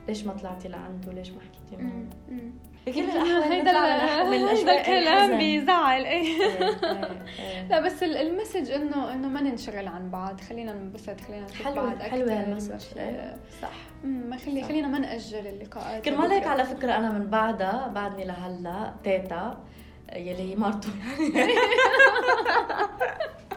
ليش 0.08 0.26
ما 0.26 0.34
طلعتي 0.34 0.68
لعنده؟ 0.68 1.12
ليش 1.12 1.30
ما 1.30 1.40
حكيتي 1.42 1.84
معه؟ 1.84 2.04
بكل 2.88 3.00
الأحوال 3.00 3.52
هيدا 3.52 4.80
الكلام 4.80 5.38
بيزعل. 5.38 6.06
إيه, 6.06 6.22
إيه،, 6.22 6.66
إيه. 7.40 7.68
لا 7.68 7.80
بس 7.80 8.04
ال 8.04 8.12
message 8.12 8.72
إنه 8.72 9.14
إنه 9.14 9.28
ما 9.28 9.42
ننشغل 9.42 9.88
عن 9.88 10.10
بعض. 10.10 10.42
خلينا 10.42 10.74
ننبسط 10.74 11.22
خلينا 11.22 11.46
نشوف 11.46 11.68
بعض 11.68 11.88
أكثر 11.88 12.10
حلوة 12.10 12.44
ال 12.44 12.51
message 12.51 12.98
إيه، 12.98 13.36
صح. 13.62 13.76
ما 14.04 14.38
خلي 14.38 14.64
خلينا 14.64 14.88
ما 14.88 15.00
نأجل 15.00 15.48
اللقاءات. 15.48 16.06
كرمال 16.06 16.32
هيك 16.32 16.48
على 16.48 16.64
فكرة 16.64 16.98
أنا 16.98 17.12
من 17.12 17.30
بعدها 17.30 17.88
بعدني 17.88 18.26
لهلأ 18.26 18.94
تيتا. 19.04 19.64
يلي 20.16 20.52
هي 20.52 20.56
مرته 20.56 20.90
يعني 21.20 21.54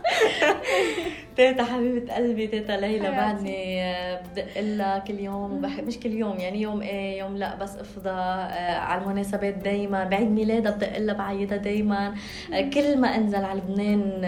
تيتا 1.37 1.65
حبيبة 1.65 2.15
قلبي 2.15 2.47
تيتا 2.47 2.73
ليلى 2.73 3.11
بعدني 3.11 3.85
آه، 3.85 4.21
بدق 4.33 4.61
لها 4.61 4.99
كل 4.99 5.21
يوم 5.21 5.53
وبحب 5.53 5.87
مش 5.87 5.99
كل 6.01 6.13
يوم 6.13 6.39
يعني 6.39 6.63
يوم 6.63 6.83
إيه 6.83 7.19
يوم 7.19 7.37
لا 7.37 7.55
بس 7.55 7.77
أفضى 7.77 8.11
آه، 8.11 8.79
على 8.79 9.03
المناسبات 9.03 9.55
دايما 9.55 10.05
بعيد 10.05 10.31
ميلادها 10.31 10.73
بدق 10.73 10.99
لها 10.99 11.15
بعيدها 11.15 11.59
دايما. 11.59 12.15
آه، 12.53 12.71
كل 12.71 12.99
ما 13.01 13.09
أنزل 13.17 13.45
على 13.45 13.61
لبنان 13.61 14.21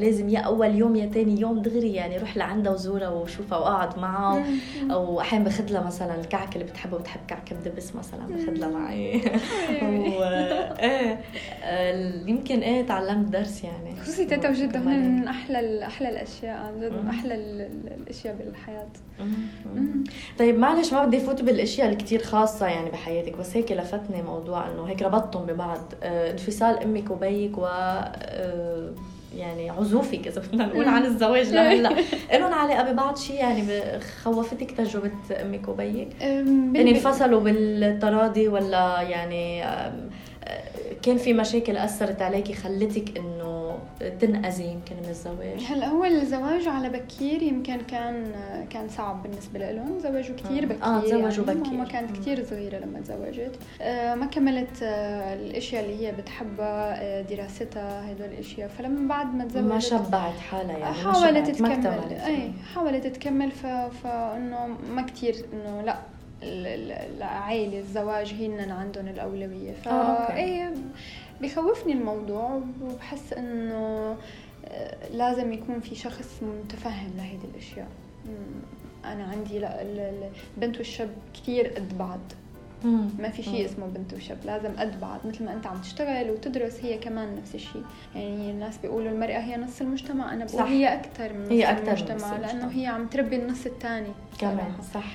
لازم 0.00 0.28
يا 0.28 0.38
أول 0.38 0.74
يوم 0.74 0.96
يا 0.96 1.06
ثاني 1.06 1.40
يوم 1.40 1.62
دغري 1.62 1.94
يعني 1.94 2.18
روح 2.18 2.36
لعندها 2.36 2.72
وزورها 2.72 3.08
وشوفها 3.08 3.58
وأقعد 3.58 3.98
معها 3.98 4.44
أو 4.90 5.20
أحيانا 5.20 5.44
باخذ 5.44 5.72
لها 5.72 5.82
مثلا 5.82 6.20
الكعك 6.20 6.56
اللي 6.56 6.64
بتحبه 6.64 6.98
بتحب 6.98 7.20
كعك 7.28 7.52
دبس 7.64 7.96
مثلا 7.96 8.26
باخذ 8.26 8.52
لها 8.52 8.68
معي. 8.68 9.16
و... 9.82 10.22
إيه 10.78 11.20
يمكن 12.26 12.60
إيه 12.60 12.86
تعلمت 12.86 13.28
درس 13.28 13.64
يعني. 13.64 13.96
خصوصي 14.00 14.24
تيتا 14.24 14.48
وجدها 14.48 14.80
من 15.08 15.28
أحلى 15.28 15.86
أحلى 15.86 16.08
الأشياء 16.08 16.56
عن 16.56 16.80
جد 16.80 16.92
من 16.92 17.08
أحلى 17.08 17.34
الأشياء 17.96 18.36
بالحياة. 18.36 18.86
طيب 20.38 20.58
معلش 20.58 20.92
ما 20.92 21.04
بدي 21.04 21.20
فوت 21.20 21.42
بالأشياء 21.42 21.86
اللي 21.86 21.98
كثير 21.98 22.22
خاصة 22.22 22.66
يعني 22.66 22.90
بحياتك 22.90 23.36
بس 23.36 23.56
هيك 23.56 23.72
لفتني 23.72 24.22
موضوع 24.22 24.70
إنه 24.70 24.84
هيك 24.84 25.02
ربطتم 25.02 25.40
ببعض. 25.46 25.92
آه، 26.02 26.30
انفصال 26.30 26.82
أمك 26.82 27.10
وبيك 27.10 27.58
و 27.58 27.66
آه، 27.66 28.90
يعني 29.36 29.70
عزوفك 29.70 30.26
إذا 30.26 30.40
بدنا 30.40 30.66
نقول 30.66 30.88
عن 30.88 31.04
الزواج 31.04 31.48
لهلأ. 31.48 31.88
لهم 32.38 32.52
علاقة 32.52 32.92
ببعض 32.92 33.16
شيء 33.16 33.36
يعني 33.36 33.64
خوفتك 34.00 34.70
تجربة 34.70 35.10
أمك 35.42 35.68
وبيك؟ 35.68 36.08
يعني 36.20 36.90
انفصلوا 36.90 37.40
بالتراضي 37.40 38.48
ولا 38.48 39.02
يعني 39.02 39.64
كان 41.02 41.16
في 41.16 41.32
مشاكل 41.32 41.76
أثرت 41.76 42.22
عليكي 42.22 42.54
خلتك 42.54 43.18
إنه 43.18 43.63
تنأذي 44.20 44.64
يمكن 44.64 44.96
من 45.02 45.08
الزواج. 45.08 45.64
هلا 45.68 45.86
هو 45.88 46.04
الزواج 46.04 46.68
على 46.68 46.88
بكير 46.88 47.42
يمكن 47.42 47.80
كان 47.80 48.32
كان 48.70 48.88
صعب 48.88 49.22
بالنسبة 49.22 49.58
لهم. 49.58 49.98
زواجوا 49.98 50.36
كثير 50.36 50.62
آه. 50.62 50.66
بكير 50.66 50.84
آه 50.84 51.00
تزوجوا 51.00 51.46
يعني 51.46 51.60
بكير. 51.60 51.72
ماما 51.72 51.84
كانت 51.84 52.16
كثير 52.16 52.44
صغيرة 52.44 52.78
لما 52.78 53.00
تزوجت. 53.00 53.58
آه 53.80 54.14
ما 54.14 54.26
كملت 54.26 54.82
آه 54.82 55.34
الأشياء 55.34 55.84
اللي 55.84 56.06
هي 56.06 56.12
بتحبها 56.12 57.02
آه 57.02 57.22
دراستها 57.22 58.12
هدول 58.12 58.26
الأشياء. 58.26 58.68
فلما 58.68 59.08
بعد 59.08 59.34
ما 59.34 59.44
تزوجت 59.44 59.66
ما 59.72 59.78
شبعت 59.78 60.38
حالها 60.50 60.78
يعني 60.78 60.94
حاولت 60.94 61.50
تكمل. 61.50 62.12
اي 62.26 62.52
حاولت 62.74 63.06
تكمل 63.06 63.50
فإنه 64.02 64.66
ما 64.94 65.02
كثير 65.02 65.34
إنه 65.52 65.82
لا 65.82 65.96
العائلة 66.42 67.78
الزواج 67.78 68.34
هن 68.34 68.70
عندهم 68.70 69.08
الأولوية. 69.08 69.72
فا 69.72 69.90
آه، 69.90 70.36
إيه 70.36 70.74
بخوفني 71.42 71.92
الموضوع 71.92 72.62
وبحس 72.82 73.32
إنه 73.32 74.16
آه، 74.66 75.08
لازم 75.12 75.52
يكون 75.52 75.80
في 75.80 75.94
شخص 75.94 76.40
متفهم 76.42 77.10
لهيدي 77.16 77.46
الأشياء. 77.54 77.88
أنا 79.04 79.24
عندي 79.24 79.58
لا 79.58 79.82
البنت 79.82 80.78
والشاب 80.78 81.10
كثير 81.34 81.68
قد 81.68 81.98
بعض. 81.98 82.20
ما 83.18 83.30
في 83.30 83.42
شيء 83.42 83.64
اسمه 83.64 83.86
بنت 83.86 84.14
وشاب 84.14 84.38
لازم 84.44 84.76
قد 84.76 85.00
بعض 85.00 85.20
مثل 85.24 85.44
ما 85.44 85.52
أنت 85.52 85.66
عم 85.66 85.80
تشتغل 85.80 86.30
وتدرس 86.30 86.84
هي 86.84 86.98
كمان 86.98 87.36
نفس 87.36 87.54
الشيء. 87.54 87.82
يعني 88.14 88.50
الناس 88.50 88.78
بيقولوا 88.78 89.10
المرأة 89.10 89.38
هي 89.38 89.56
نص 89.56 89.80
المجتمع 89.80 90.32
أنا 90.32 90.44
بقول 90.44 90.58
صح. 90.58 90.66
هي 90.66 90.94
أكثر 90.94 91.32
من 91.32 91.44
نص 91.44 91.50
هي 91.50 91.70
أكثر 91.70 91.92
المجتمع 91.92 92.36
لأنه 92.36 92.68
هي 92.68 92.86
عم 92.86 93.06
تربي 93.06 93.36
النص 93.36 93.66
الثاني 93.66 94.12
كمان 94.38 94.72
صح. 94.94 95.06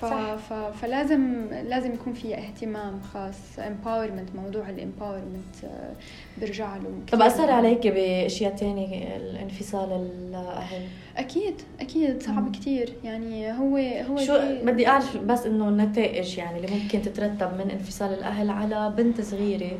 ف... 0.00 0.04
ف... 0.04 0.52
فلازم 0.52 1.46
لازم 1.50 1.94
يكون 1.94 2.12
في 2.12 2.34
اهتمام 2.34 3.00
خاص 3.00 3.58
empowerment 3.58 4.28
موضوع 4.36 4.68
ال 4.68 4.76
empowerment 4.76 5.64
آه، 5.64 5.92
برجع 6.40 6.76
له. 6.76 6.90
طب 7.12 7.22
أثر 7.22 7.50
عليك 7.50 7.86
بأشياء 7.86 8.56
ثانية 8.56 9.16
الانفصال 9.16 9.92
الأهل؟ 9.92 10.82
أكيد 11.16 11.54
أكيد 11.80 12.22
صعب 12.22 12.56
كثير 12.56 12.92
يعني 13.04 13.52
هو 13.52 13.76
هو 13.76 14.18
شو 14.18 14.38
بدي 14.62 14.88
أعرف 14.88 15.16
بس 15.16 15.46
إنه 15.46 15.68
النتائج 15.68 16.38
يعني 16.38 16.56
اللي 16.56 16.76
ممكن 16.82 17.02
تترتب 17.02 17.54
من 17.58 17.70
انفصال 17.70 18.12
الأهل 18.12 18.50
على 18.50 18.94
بنت 18.96 19.20
صغيرة. 19.20 19.78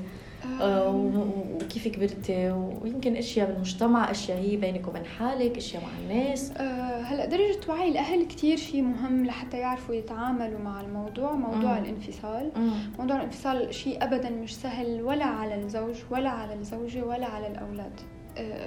وكيف 0.60 1.88
كبرتي 1.88 2.50
ويمكن 2.82 3.16
أشياء 3.16 3.50
بالمجتمع 3.50 4.10
أشياء 4.10 4.38
هي 4.38 4.56
بينك 4.56 4.88
وبين 4.88 5.04
حالك 5.04 5.56
أشياء 5.56 5.82
مع 5.82 5.88
الناس 6.02 6.50
أه 6.56 7.00
هلأ 7.00 7.26
درجة 7.26 7.58
وعي 7.68 7.88
الأهل 7.88 8.26
كثير 8.26 8.56
شيء 8.56 8.82
مهم 8.82 9.26
لحتى 9.26 9.58
يعرفوا 9.58 9.94
يتعاملوا 9.94 10.60
مع 10.60 10.80
الموضوع 10.80 11.32
موضوع 11.32 11.78
مم. 11.78 11.84
الانفصال 11.84 12.50
مم. 12.56 12.70
موضوع 12.98 13.16
الانفصال 13.16 13.74
شيء 13.74 14.04
ابدا 14.04 14.30
مش 14.30 14.56
سهل 14.56 15.02
ولا 15.02 15.24
على 15.24 15.54
الزوج 15.54 15.94
ولا 16.10 16.30
على 16.30 16.54
الزوجة 16.54 17.04
ولا 17.04 17.26
على 17.26 17.46
الأولاد 17.46 18.00
آه، 18.00 18.13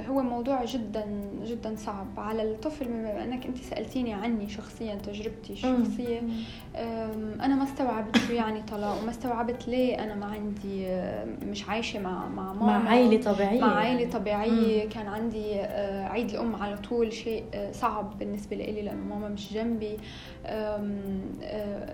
هو 0.09 0.21
موضوع 0.21 0.65
جدا 0.65 1.05
جدا 1.45 1.75
صعب. 1.75 2.07
على 2.17 2.43
الطفل 2.43 2.85
بما 2.85 3.23
إنك 3.23 3.45
أنت 3.45 3.57
سألتيني 3.57 4.13
عني 4.13 4.49
شخصيا 4.49 4.95
تجربتي 4.95 5.53
الشخصية 5.53 6.21
أنا 7.41 7.55
ما 7.55 7.63
استوعبت 7.63 8.17
شو 8.17 8.33
يعني 8.33 8.61
طلاق 8.61 9.01
وما 9.01 9.09
استوعبت 9.11 9.67
ليه 9.67 10.03
أنا 10.03 10.15
ما 10.15 10.25
عندي 10.25 10.87
مش 11.51 11.69
عايشة 11.69 11.99
مع 11.99 12.27
مع 12.27 12.53
ماما. 12.53 12.65
مع 12.79 12.89
عائلة 12.89 13.21
طبيعية. 13.33 13.61
مع 13.61 13.75
عائلة 13.75 14.09
طبيعية. 14.11 14.83
مم. 14.83 14.89
كان 14.89 15.07
عندي 15.07 15.55
آه، 15.61 16.07
عيد 16.07 16.29
الأم 16.29 16.55
على 16.55 16.77
طول 16.77 17.13
شيء 17.13 17.43
آه، 17.53 17.71
صعب 17.71 18.19
بالنسبة 18.19 18.55
لي 18.55 18.81
لأنه 18.81 19.03
ماما 19.15 19.29
مش 19.29 19.53
جنبي. 19.53 19.97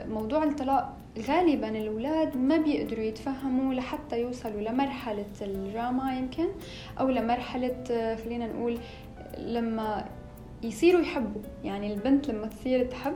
موضوع 0.09 0.43
الطلاق 0.43 0.97
غالبا 1.27 1.69
الأولاد 1.69 2.37
ما 2.37 2.57
بيقدروا 2.57 3.03
يتفهموا 3.03 3.73
لحتى 3.73 4.21
يوصلوا 4.21 4.61
لمرحلة 4.61 5.25
الجامعة 5.41 6.17
يمكن 6.17 6.47
أو 6.99 7.09
لمرحلة 7.09 7.83
خلينا 8.23 8.47
نقول 8.47 8.77
لما 9.37 10.05
يصيروا 10.63 11.01
يحبوا. 11.01 11.41
يعني 11.63 11.93
البنت 11.93 12.29
لما 12.29 12.47
تصير 12.47 12.85
تحب 12.85 13.15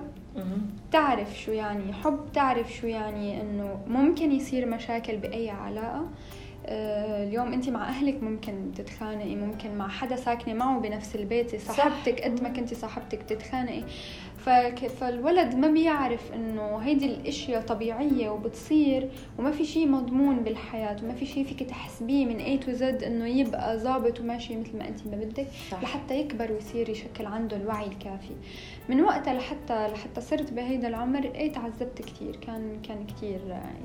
تعرف 0.91 1.39
شو 1.39 1.51
يعني 1.51 1.93
حب 1.93 2.19
تعرف 2.33 2.73
شو 2.73 2.87
يعني 2.87 3.41
إنه 3.41 3.79
ممكن 3.87 4.31
يصير 4.31 4.65
مشاكل 4.65 5.17
بأي 5.17 5.49
علاقة. 5.49 6.07
آه، 6.69 7.23
اليوم 7.23 7.53
أنت 7.53 7.69
مع 7.69 7.89
أهلك 7.89 8.23
ممكن 8.23 8.71
تتخانقي 8.75 9.35
ممكن 9.35 9.75
مع 9.77 9.87
حدا 9.87 10.15
ساكنة 10.15 10.53
معه 10.53 10.79
بنفس 10.79 11.15
البيت 11.15 11.61
صاحبتك 11.61 12.21
قد 12.21 12.43
ما 12.43 12.49
كنتي 12.49 12.75
صاحبتك 12.75 13.23
تتخانقي 13.23 13.83
فالولد 14.99 15.55
ما 15.55 15.67
بيعرف 15.67 16.33
إنه 16.33 16.77
هيدي 16.77 17.05
الأشياء 17.05 17.61
طبيعية 17.61 18.29
وبتصير 18.29 19.09
وما 19.39 19.51
في 19.51 19.65
شيء 19.65 19.87
مضمون 19.87 20.39
بالحياة 20.39 20.97
وما 21.03 21.13
في 21.13 21.25
شيء 21.25 21.43
فيك 21.43 21.63
تحسبيه 21.63 22.25
من 22.25 22.35
اي 22.37 22.57
تو 22.57 22.71
زد 22.71 23.03
إنه 23.03 23.27
يبقى 23.27 23.77
ظابط 23.77 24.19
وماشي 24.19 24.57
مثل 24.57 24.77
ما 24.77 24.87
انت 24.87 25.07
ما 25.07 25.15
بدك 25.15 25.47
لحتى 25.83 26.19
يكبر 26.19 26.51
ويصير 26.51 26.89
يشكل 26.89 27.25
عنده 27.25 27.57
الوعي 27.57 27.87
الكافي. 27.87 28.33
من 28.89 29.01
وقتها 29.01 29.33
لحتى 29.33 29.87
لحتى 29.87 30.21
صرت 30.21 30.53
بهيدا 30.53 30.87
العمر 30.87 31.23
إيه 31.35 31.51
تعذبت 31.51 32.01
كثير 32.01 32.35
كان 32.35 32.81
كان 32.87 33.05
كثير 33.07 33.39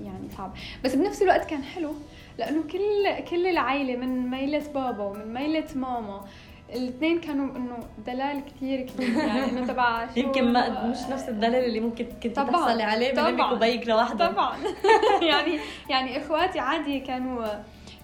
يعني 0.05 0.31
صعب. 0.37 0.53
بس 0.85 0.95
بنفس 0.95 1.23
الوقت 1.23 1.51
كان 1.51 1.63
حلو 1.63 1.93
لأنه 2.39 2.63
كل 2.63 3.25
كل 3.31 3.47
العائله 3.47 3.97
من 3.97 4.31
ميلة 4.31 4.63
بابا 4.75 5.05
ومن 5.05 5.35
ميلة 5.35 5.67
ماما 5.77 6.25
الاثنين 6.75 7.21
كانوا 7.21 7.57
إنه 7.57 7.79
دلال 8.07 8.43
كثير 8.45 8.81
كبير 8.87 9.09
يعني 9.17 9.51
إنه 9.51 9.67
تبع 9.67 10.07
يمكن 10.17 10.53
ما 10.53 10.87
مش 10.87 10.99
نفس 11.11 11.29
الدلال 11.29 11.65
اللي 11.65 11.81
ممكن 11.81 12.07
كنت 12.23 12.37
تحصلي 12.37 12.83
عليه 12.83 13.13
من 13.13 13.19
أمك 13.19 13.53
وبيك 13.53 13.89
لوحدك. 13.89 14.27
طبعا. 14.29 14.57
يعني 15.31 15.59
يعني 15.91 16.19
إخواتي 16.19 16.59
عادي 16.59 17.01
كانوا 17.01 17.45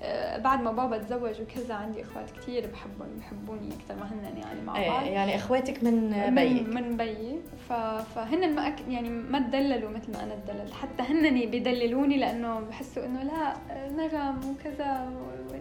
آه، 0.02 0.38
بعد 0.38 0.62
ما 0.62 0.72
بابا 0.72 0.98
تزوج 0.98 1.34
وكذا 1.40 1.74
عندي 1.74 2.02
إخوات 2.02 2.30
كثير 2.30 2.66
بحبهم 2.66 3.08
بحبوني 3.18 3.68
أكثر 3.74 3.94
ما 3.94 4.06
هن 4.12 4.38
يعني 4.38 4.60
مع 4.60 4.72
بعض. 4.72 4.82
إيه 4.82 5.10
يعني 5.12 5.36
إخواتك 5.36 5.84
من 5.84 6.10
بيك. 6.34 6.68
من, 6.68 6.74
من 6.74 6.96
بيي 6.96 7.38
فهن 8.14 8.54
ما 8.54 8.66
أك 8.66 8.76
يعني 8.88 9.08
ما 9.10 9.38
تدللوا 9.38 9.90
مثل 9.90 10.12
ما 10.12 10.22
أنا 10.22 10.34
تدللت. 10.34 10.72
حتى 10.72 11.02
هن 11.02 11.50
بيدللوني 11.50 12.16
لأنه 12.18 12.60
بحسوا 12.60 13.04
إنه 13.04 13.22
لا 13.22 13.54
نغم 13.96 14.40
وكذا 14.50 15.10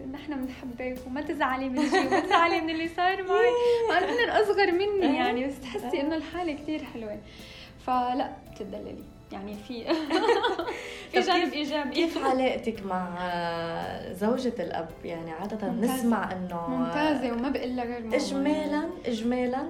ونحن 0.08 0.44
بنحبك 0.44 0.98
وما 1.06 1.20
تزعلي 1.20 1.68
من 1.68 1.90
شيء 1.90 2.06
وما 2.06 2.20
تزعلي 2.20 2.60
من 2.60 2.70
اللي 2.70 2.88
صار 2.88 3.22
معي. 3.22 3.50
مع 3.90 3.98
هن 3.98 4.42
أصغر 4.42 4.72
مني 4.72 5.02
إيه. 5.02 5.16
يعني 5.16 5.46
بس 5.46 5.60
تحسي 5.60 5.92
إيه. 5.96 6.00
إنه 6.00 6.16
الحالة 6.16 6.52
كثير 6.52 6.84
حلوة. 6.84 7.18
فلا 7.86 8.30
بتدللي 8.52 8.96
يعني 9.32 9.54
في 9.68 9.84
في 11.12 11.20
جانب 11.20 11.52
إيجابي 11.52 11.90
كيف 11.90 12.18
علاقتك 12.26 12.86
مع 12.86 13.08
زوجة 14.12 14.52
الأب؟ 14.58 14.88
يعني 15.04 15.30
عادة 15.30 15.68
ممتازة. 15.68 15.94
نسمع 15.96 16.32
إنه 16.32 16.68
ممتازة 16.68 17.32
وما 17.32 17.48
بقول 17.48 17.76
لها 17.76 17.84
غير 17.84 18.14
اجمالا 18.16 18.82
اجمالا 19.06 19.62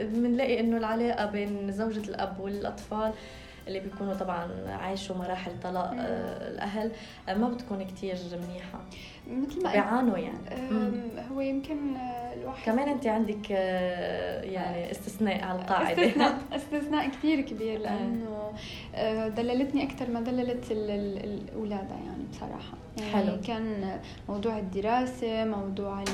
بنلاقي 0.00 0.60
إنه 0.60 0.76
العلاقة 0.76 1.26
بين 1.26 1.72
زوجة 1.72 2.08
الأب 2.08 2.40
والأطفال 2.40 3.12
اللي 3.68 3.80
بيكونوا 3.80 4.14
طبعا 4.14 4.48
عايشوا 4.68 5.16
مراحل 5.16 5.52
طلاق 5.62 5.90
آه 5.98 6.50
الأهل 6.50 6.92
آه 7.28 7.34
ما 7.34 7.48
بتكون 7.48 7.82
كتير 7.84 8.16
منيحه 8.36 8.80
مثل 9.30 9.62
ما 9.62 9.72
بيعانوا 9.72 10.18
يعني. 10.18 10.38
هو 11.30 11.40
يمكن 11.40 11.96
آه، 11.96 12.17
الواحد. 12.42 12.64
كمان 12.66 12.88
أنت 12.88 13.06
عندك 13.06 13.46
آه، 13.52 14.42
يعني 14.42 14.90
استثناء 14.90 15.44
على 15.44 15.58
القاعدة. 15.58 16.06
استثناء 16.06 16.38
استثناء 16.56 17.08
كثير 17.08 17.40
كبير 17.40 17.78
لأنه 17.78 18.50
آه، 18.94 19.28
دللتني 19.28 19.82
أكثر 19.84 20.10
ما 20.10 20.20
دللت 20.20 20.64
الاولاد 20.70 21.88
يعني 21.90 22.24
بصراحة. 22.30 22.78
يعني 22.98 23.10
حلو. 23.12 23.40
كان 23.46 23.98
موضوع 24.28 24.58
الدراسة 24.58 25.44
موضوع 25.44 26.04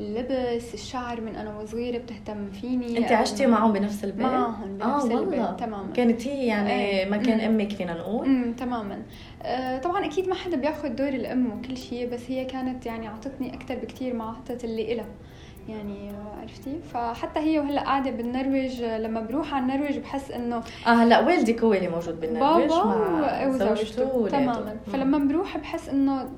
اللبس 0.00 0.74
الشعر 0.74 1.20
من 1.20 1.36
أنا 1.36 1.58
وصغيرة 1.58 1.98
بتهتم 1.98 2.50
فيني. 2.50 2.98
أنت 2.98 3.12
عشتي 3.12 3.46
معهم 3.46 3.72
بنفس 3.72 4.04
البيت؟ 4.04 4.26
معهم 4.26 4.78
بنفس 4.78 5.04
آه 5.04 5.18
البيت 5.20 5.60
تماما. 5.60 5.92
كانت 5.94 6.26
هي 6.26 6.46
يعني 6.46 6.72
إيه. 6.72 7.10
مكان 7.10 7.40
أمك 7.40 7.72
فينا 7.72 7.94
نقول؟ 7.94 8.26
امم 8.26 8.52
تماما. 8.52 9.02
آه 9.42 9.78
طبعا 9.78 10.04
أكيد 10.04 10.28
ما 10.28 10.34
حدا 10.34 10.56
بياخذ 10.56 10.88
دور 10.88 11.08
الأم 11.08 11.46
وكل 11.58 11.76
شيء 11.76 12.08
بس 12.10 12.20
هي 12.30 12.44
كانت 12.44 12.86
يعني 12.86 13.08
أعطتني 13.08 13.54
أكثر 13.54 13.74
بكثير 13.74 14.14
ما 14.14 14.24
أعطت 14.24 14.64
اللي 14.64 14.92
إلها. 14.92 15.06
يعني 15.68 16.12
عرفتي؟ 16.40 16.78
فحتى 16.94 17.40
هي 17.40 17.58
وهلا 17.58 17.80
قاعدة 17.80 18.10
بالنرويج 18.10 18.82
لما 18.82 19.20
بروح 19.20 19.54
على 19.54 19.62
النرويج 19.62 19.98
بحس 19.98 20.30
إنه 20.30 20.56
آه 20.86 20.90
هلا 20.90 21.20
والدك 21.20 21.64
هو 21.64 21.74
اللي 21.74 21.88
موجود 21.88 22.20
بالنرويج؟ 22.20 22.68
بابا 22.68 23.46
وزوجته 23.46 24.28
تماما. 24.28 24.76
فلما 24.92 25.18
بروح 25.18 25.56
بحس 25.56 25.88
إنه 25.88 26.28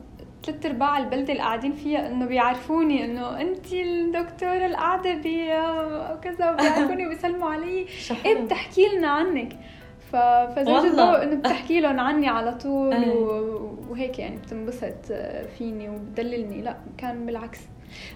ثلاث 0.45 0.67
أرباع 0.67 0.99
البلدة 0.99 1.33
اللي 1.33 1.43
قاعدين 1.43 1.73
فيها 1.73 2.09
إنه 2.09 2.27
بيعرفوني 2.27 3.05
إنه 3.05 3.41
انت 3.41 3.73
الدكتورة 3.73 4.67
القاعدة 4.67 5.11
وكذا 5.11 6.51
وبيعرفوني 6.53 7.07
وبيسلموا 7.07 7.51
علي. 7.51 7.87
إيه 8.27 8.45
بتحكي 8.45 8.87
لنا 8.97 9.09
عنك. 9.09 9.57
فزوجته 10.57 11.23
إنه 11.23 11.35
بتحكي 11.35 11.81
لهم 11.81 12.01
عني 12.01 12.29
على 12.29 12.55
طول 12.55 12.95
وهيك 13.91 14.19
يعني 14.19 14.37
بتنبسط 14.37 15.13
فيني 15.59 15.89
وبتدللني. 15.89 16.63
لا 16.63 16.77
كان 16.99 17.27
بالعكس. 17.27 17.61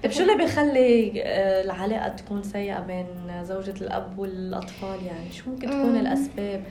طيب 0.02 0.12
شو 0.12 0.22
اللي 0.22 0.36
بيخلي 0.36 1.22
آه، 1.22 1.62
العلاقة 1.64 2.08
تكون 2.08 2.42
سيئة 2.42 2.80
بين 2.80 3.06
زوجة 3.42 3.74
الأب 3.80 4.18
والأطفال 4.18 5.06
يعني؟ 5.06 5.32
شو 5.32 5.50
ممكن 5.50 5.66
تكون 5.70 5.96
الأسباب؟ 5.96 6.62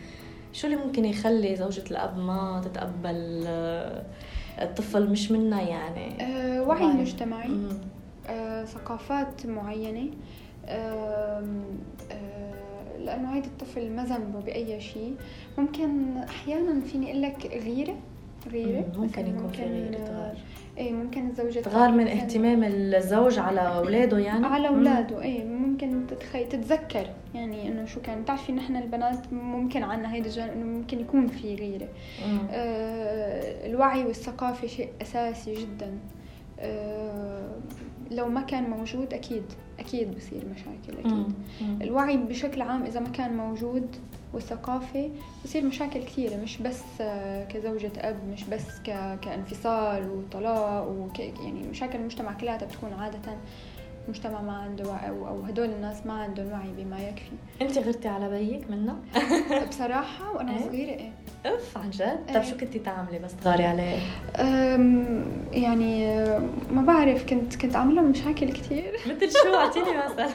شو 0.53 0.67
اللي 0.67 0.77
ممكن 0.77 1.05
يخلي 1.05 1.55
زوجة 1.55 1.83
الأب 1.91 2.17
ما 2.17 2.61
تتقبل 2.65 3.43
آه، 3.47 4.03
الطفل 4.61 5.09
مش 5.09 5.31
منا 5.31 5.61
يعني؟ 5.61 6.23
أه 6.23 6.61
وعي 6.61 6.85
مجتمعي. 6.85 7.49
أه 8.29 8.65
ثقافات 8.65 9.45
معينة. 9.45 10.09
أه 10.65 11.43
لأنه 13.07 13.35
هيدا 13.35 13.47
الطفل 13.47 13.91
ما 13.91 14.03
ذنبه 14.03 14.39
بأي 14.39 14.81
شيء. 14.81 15.15
ممكن 15.57 16.17
أحيانا 16.17 16.81
فيني 16.81 17.11
أقول 17.11 17.21
لك 17.21 17.61
غيرة 17.65 17.95
غيرة. 18.51 18.85
ممكن 18.97 19.27
يكون 19.27 19.47
في 19.47 19.63
غيرة 19.63 20.33
إيه 20.77 20.93
ممكن 20.93 21.27
الزوجة 21.29 21.59
تغار 21.59 21.91
من 21.91 22.07
اهتمام 22.07 22.63
الزوج 22.63 23.39
على 23.39 23.59
أولاده 23.61 24.19
يعني؟ 24.19 24.45
على 24.45 24.67
أولاده 24.67 25.21
إيه. 25.21 25.43
ممكن 25.43 26.07
تتخي 26.07 26.45
تتذكر 26.45 27.07
يعني 27.35 27.67
إنه 27.67 27.85
شو 27.85 28.01
كان. 28.01 28.21
بتعرفي 28.21 28.51
نحن 28.51 28.75
البنات 28.75 29.33
ممكن 29.33 29.83
عنا 29.83 30.13
هيدا 30.13 30.25
الجانب 30.25 30.51
إنه 30.51 30.65
ممكن 30.65 30.99
يكون 30.99 31.27
في 31.27 31.55
غيرة. 31.55 31.87
آه 32.51 33.67
الوعي 33.67 34.05
والثقافة 34.05 34.67
شيء 34.67 34.89
أساسي 35.01 35.53
جدا. 35.53 35.91
آه 36.59 37.51
لو 38.11 38.27
ما 38.27 38.41
كان 38.41 38.69
موجود 38.69 39.13
أكيد. 39.13 39.43
أكيد 39.87 40.15
بصير 40.15 40.41
مشاكل 40.45 40.99
أكيد 40.99 41.33
مم. 41.61 41.81
الوعي 41.81 42.17
بشكل 42.17 42.61
عام 42.61 42.83
إذا 42.83 42.99
ما 42.99 43.09
كان 43.09 43.37
موجود 43.37 43.95
والثقافة 44.33 45.09
بصير 45.45 45.65
مشاكل 45.65 46.03
كثيرة 46.03 46.35
مش 46.35 46.57
بس 46.57 46.81
آه، 47.01 47.45
كزوجة 47.45 47.91
أب 47.97 48.15
مش 48.33 48.43
بس 48.43 48.79
كانفصال 49.21 50.09
وطلاق 50.09 50.87
وك 50.87 51.19
يعني 51.19 51.67
مشاكل 51.69 51.99
المجتمع 51.99 52.33
كلها 52.33 52.57
بتكون 52.57 52.93
عادة 52.93 53.37
المجتمع 54.05 54.41
ما 54.41 54.57
عنده 54.57 54.89
وعي 54.89 55.09
أو 55.09 55.41
هدول 55.41 55.69
الناس 55.69 56.05
ما 56.05 56.13
عندهم 56.13 56.51
وعي 56.51 56.71
بما 56.77 56.99
يكفي 56.99 57.31
أنت 57.61 57.77
غرتي 57.77 58.07
على 58.07 58.29
بيك 58.29 58.71
منه 58.71 58.95
بصراحة 59.69 60.35
وأنا 60.35 60.57
إيه؟ 60.57 60.65
صغيرة 60.65 61.11
اف 61.45 61.77
عن 61.77 61.89
جد؟ 61.89 62.33
طيب 62.33 62.43
شو 62.43 62.57
كنتي 62.57 62.79
تعملي 62.79 63.19
بس 63.19 63.35
تغاري 63.35 63.63
عليه؟ 63.65 63.97
يعني 65.51 66.17
ما 66.71 66.81
بعرف 66.81 67.25
كنت 67.29 67.55
كنت 67.55 67.75
عامله 67.75 68.01
مشاكل 68.01 68.51
كثير 68.51 68.93
مثل 69.09 69.31
شو؟ 69.31 69.55
أعطيني 69.55 69.97
مثلا. 69.97 70.29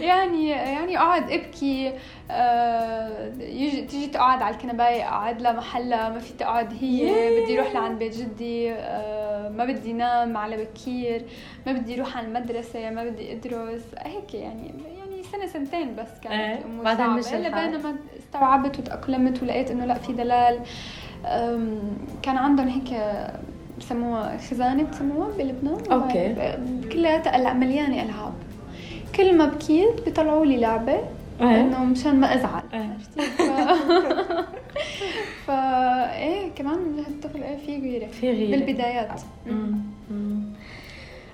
يعني 0.00 0.48
يعني 0.48 0.98
اقعد 0.98 1.30
أبكي 1.30 1.92
أه 2.30 3.32
يجي 3.38 3.82
تيجي 3.82 4.06
تقعد 4.06 4.42
على 4.42 4.54
الكنباية 4.54 5.08
اقعد 5.08 5.42
لها 5.42 5.52
محلها 5.52 6.08
ما 6.08 6.18
في 6.18 6.32
تقعد 6.32 6.72
هي 6.80 7.40
بدي 7.40 7.60
أروح 7.60 7.74
لعند 7.74 7.98
بيت 7.98 8.16
جدي 8.16 8.72
أه 8.72 9.48
ما 9.48 9.64
بدي 9.64 9.92
نام 9.92 10.36
على 10.36 10.56
بكير 10.64 11.22
ما 11.66 11.72
بدي 11.72 11.94
أروح 11.94 12.16
على 12.16 12.26
المدرسة 12.26 12.90
ما 12.90 13.04
بدي 13.04 13.32
أدرس 13.32 13.82
هيك 13.98 14.34
يعني 14.34 14.74
يعني 14.98 15.03
سنة 15.36 15.46
سنتين 15.46 15.96
بس 15.96 16.20
كانت 16.22 16.34
إيه. 16.34 16.82
بعدين 16.84 17.06
مش 17.06 17.32
لبين 17.32 17.82
ما 17.82 17.94
استوعبت 18.18 18.78
وتأقلمت 18.78 19.42
ولقيت 19.42 19.70
إنه 19.70 19.84
لا 19.84 19.94
في 19.94 20.12
دلال. 20.12 20.58
كان 22.22 22.36
عندهم 22.36 22.68
هيك 22.68 23.00
بسموها 23.78 24.36
خزانة 24.38 24.82
بسموها 24.82 25.28
بلبنان. 25.38 25.92
أوكي. 25.92 26.34
كلها 26.92 27.52
مليانة 27.52 28.02
ألعاب. 28.02 28.34
كل 29.16 29.36
ما 29.36 29.46
بكيت 29.46 30.04
بيطلعوا 30.04 30.46
لي 30.46 30.56
لعبة 30.56 31.00
إيه. 31.40 31.60
إنه 31.60 31.84
مشان 31.84 32.20
ما 32.20 32.34
أزعل. 32.34 32.62
إيه. 32.74 32.96
ف... 35.46 35.50
إيه 35.50 36.50
كمان 36.56 37.04
الطفل 37.08 37.42
إيه 37.42 37.56
في 37.56 37.80
غيرة. 37.80 38.06
في 38.06 38.30
غيرة. 38.30 38.50
بالبدايات. 38.50 39.20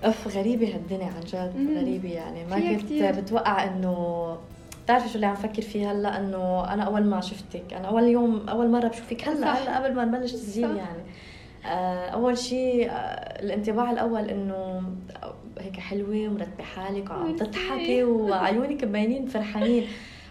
أف 0.04 0.36
غريبة 0.36 0.74
هالدنيا 0.74 1.06
عن 1.06 1.20
جد 1.26 1.78
غريبة 1.78 2.08
يعني. 2.08 2.44
ما 2.44 2.60
كنت 2.60 2.80
كتير. 2.80 3.12
بتوقع 3.12 3.64
إنه 3.64 4.36
بتعرفي 4.84 5.08
شو 5.08 5.14
اللي 5.14 5.26
عم 5.26 5.34
فكر 5.34 5.62
فيه 5.62 5.92
هلأ؟ 5.92 6.18
إنه 6.18 6.72
أنا 6.72 6.82
أول 6.82 7.02
ما 7.04 7.20
شفتك 7.20 7.72
أنا 7.72 7.88
أول 7.88 8.02
يوم 8.02 8.48
أول 8.48 8.70
مرة 8.70 8.88
بشوفك 8.88 9.28
هلأ 9.28 9.52
هلأ 9.52 9.76
قبل 9.78 9.94
ما 9.94 10.04
نبلش 10.04 10.32
تسجيل 10.32 10.76
يعني. 10.76 11.02
آه، 11.66 12.08
أول 12.08 12.38
شيء 12.38 12.90
آه، 12.90 12.94
الانطباع 13.42 13.90
الأول 13.90 14.30
إنه 14.30 14.82
هيك 15.58 15.76
حلوة 15.80 16.28
ومرتبه 16.28 16.64
حالك 16.64 17.10
وعم 17.10 17.36
تضحكي 17.36 18.04
وعيونك 18.04 18.84
مبينين 18.84 19.26
فرحانين. 19.26 19.86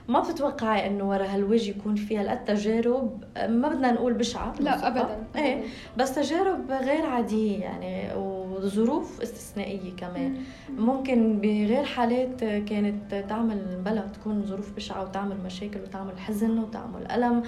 ما 0.07 0.19
بتتوقعي 0.19 0.87
إنه 0.87 1.09
ورا 1.09 1.25
هالوجه 1.25 1.69
يكون 1.69 1.95
في 1.95 2.17
هالقد 2.17 2.45
تجارب؟ 2.45 3.23
ما 3.47 3.69
بدنا 3.69 3.91
نقول 3.91 4.13
بشعة 4.13 4.53
لا 4.59 4.87
ابدا 4.87 5.07
إيه 5.35 5.63
بس 5.97 6.15
تجارب 6.15 6.71
غير 6.71 7.05
عادية 7.05 7.59
يعني 7.59 8.13
وظروف 8.63 9.21
استثنائية 9.21 9.95
كمان. 9.97 10.35
ممكن 10.77 11.39
بغير 11.41 11.83
حالات 11.83 12.39
كانت 12.43 13.25
تعمل 13.29 13.81
بلا 13.85 14.01
تكون 14.01 14.43
ظروف 14.45 14.75
بشعة 14.75 15.03
وتعمل 15.03 15.37
مشاكل 15.45 15.79
وتعمل 15.81 16.19
حزن 16.19 16.59
وتعمل 16.59 17.11
ألم 17.11 17.43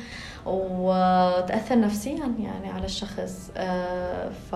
وتأثر 0.45 1.80
نفسيا 1.80 2.34
يعني 2.39 2.69
على 2.69 2.86
الشخص. 2.86 3.52
آه، 3.58 4.30
ف 4.30 4.56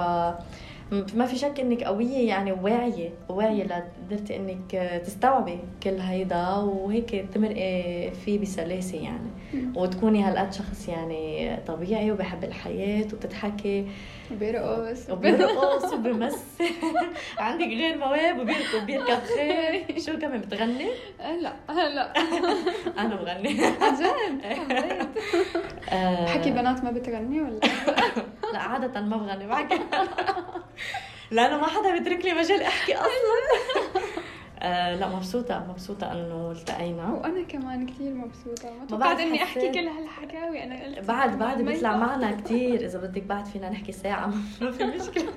ما 0.91 1.25
في 1.25 1.35
شك 1.37 1.59
إنك 1.59 1.83
قوية 1.83 2.27
يعني 2.27 2.51
واعيه 2.51 3.09
واعيه 3.29 3.63
لقدرتي 3.63 4.35
إنك 4.35 5.01
تستوعبي 5.05 5.59
كل 5.83 5.99
هيدا 5.99 6.47
وهيك 6.55 7.25
تمرقي 7.33 8.11
فيه 8.25 8.39
بسلاسة 8.39 8.97
يعني. 8.97 9.29
وتكوني 9.75 10.23
هالقد 10.23 10.53
شخص 10.53 10.87
يعني 10.89 11.55
طبيعي 11.67 12.11
وبحب 12.11 12.43
الحياة 12.43 13.05
وبتضحكي. 13.13 13.87
وبيرقص. 14.31 15.09
وبيرقص 15.09 15.91
وبمثل 15.93 16.65
عندك 17.39 17.67
غير 17.67 17.97
مواهب 17.97 18.39
وبيركب 18.39 18.83
وبيركب 18.83 19.19
خيل. 19.35 20.01
شو 20.01 20.17
كمان 20.19 20.41
بتغني؟ 20.41 20.87
أه، 21.21 21.35
لا. 21.35 21.53
أه، 21.69 21.87
لا. 21.89 22.13
أنا 23.01 23.15
بغني. 23.15 23.65
عن 23.81 23.95
جد 23.95 24.45
حكي 26.27 26.51
بنات 26.51 26.83
ما 26.83 26.91
بتغني 26.91 27.41
ولا؟ 27.41 27.59
لا 28.53 28.59
عادة 28.59 29.01
ما 29.01 29.17
بغني 29.17 29.47
بحكي 29.47 29.79
لأنه 31.31 31.57
ما 31.57 31.67
حدا 31.67 31.91
بيترك 31.97 32.25
لي 32.25 32.33
مجال 32.33 32.61
أحكي 32.61 32.93
أصلا. 33.05 34.01
آه 34.59 34.95
لا 34.95 35.07
مبسوطة 35.15 35.65
مبسوطة 35.69 36.11
إنه 36.11 36.51
التقينا. 36.51 37.11
وأنا 37.13 37.43
كمان 37.43 37.85
كثير 37.85 38.13
مبسوطة. 38.13 38.73
ما 38.79 38.85
توقعت 38.87 39.19
إني 39.19 39.43
أحكي 39.43 39.71
كل 39.71 39.87
هالحكاوي. 39.87 40.63
أنا 40.63 40.83
قلت 40.83 40.99
بعد 41.07 41.39
بعد 41.39 41.61
بيطلع 41.61 41.97
معنا 41.97 42.31
كثير 42.31 42.85
إذا 42.85 42.99
بدك 42.99 43.23
بعد 43.23 43.45
فينا 43.45 43.69
نحكي 43.69 43.91
ساعة. 43.91 44.27
ما 44.61 44.71
في 44.71 44.83
مشكلة. 44.83 45.31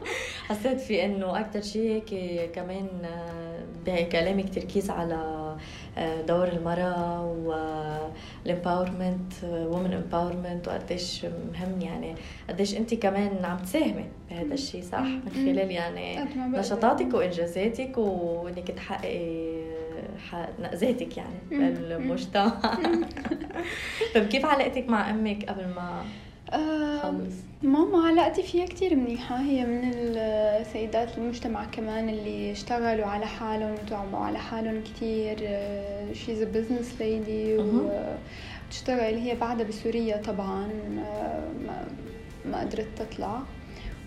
حسيت 0.49 0.81
في 0.81 1.05
إنه 1.05 1.41
أكثر 1.41 1.61
شيء 1.61 1.83
هيك 2.11 2.51
كمان 2.53 2.89
آه، 3.05 3.59
بكلامك 3.87 4.55
تركيز 4.55 4.91
على 4.91 5.15
دور 6.29 6.49
المرأة 6.49 7.25
وال 8.45 8.58
empowerment 8.58 9.33
و 9.45 9.53
women 9.53 9.93
empowerment 9.93 10.69
وقديش 10.69 11.25
مهم 11.25 11.81
يعني 11.81 12.15
قديش 12.49 12.77
انت 12.77 12.95
كمان 12.95 13.45
عم 13.45 13.59
تساهمي 13.59 14.05
بهذا 14.31 14.55
الشيء 14.55 14.83
صح؟ 14.83 15.01
من 15.01 15.31
خلال 15.35 15.71
يعني 15.71 16.19
نشاطاتك 16.39 17.15
وإنجازاتك 17.15 17.99
وإنك 17.99 18.71
تحققي 18.71 19.59
ذاتك 20.75 21.17
يعني 21.17 21.39
بالمجتمع. 21.51 22.61
طيب 24.15 24.27
كيف 24.27 24.47
علاقتك 24.47 24.89
مع 24.89 25.11
أمك 25.11 25.45
قبل 25.45 25.67
ما 25.67 26.03
خلص 27.03 27.35
ماما 27.63 28.07
علاقتي 28.07 28.43
فيها 28.43 28.67
كتير 28.67 28.95
منيحة. 28.95 29.37
هي 29.37 29.67
من 29.67 29.91
السيدات 29.95 31.19
المجتمع 31.19 31.65
كمان 31.65 32.09
اللي 32.09 32.53
اشتغلوا 32.53 33.07
على 33.07 33.27
حالهم 33.27 33.73
وتعبوا 33.73 34.19
على 34.19 34.39
حالهم 34.39 34.83
كتير. 34.83 35.37
she's 36.13 36.43
business 36.43 36.95
lady 37.01 37.57
وتشتغل 37.59 39.15
هي 39.15 39.35
بعدها 39.35 39.67
بسوريا 39.67 40.17
طبعا. 40.17 40.69
آه، 41.07 41.49
ما, 41.67 41.87
ما 42.45 42.61
قدرت 42.61 42.89
تطلع. 42.97 43.43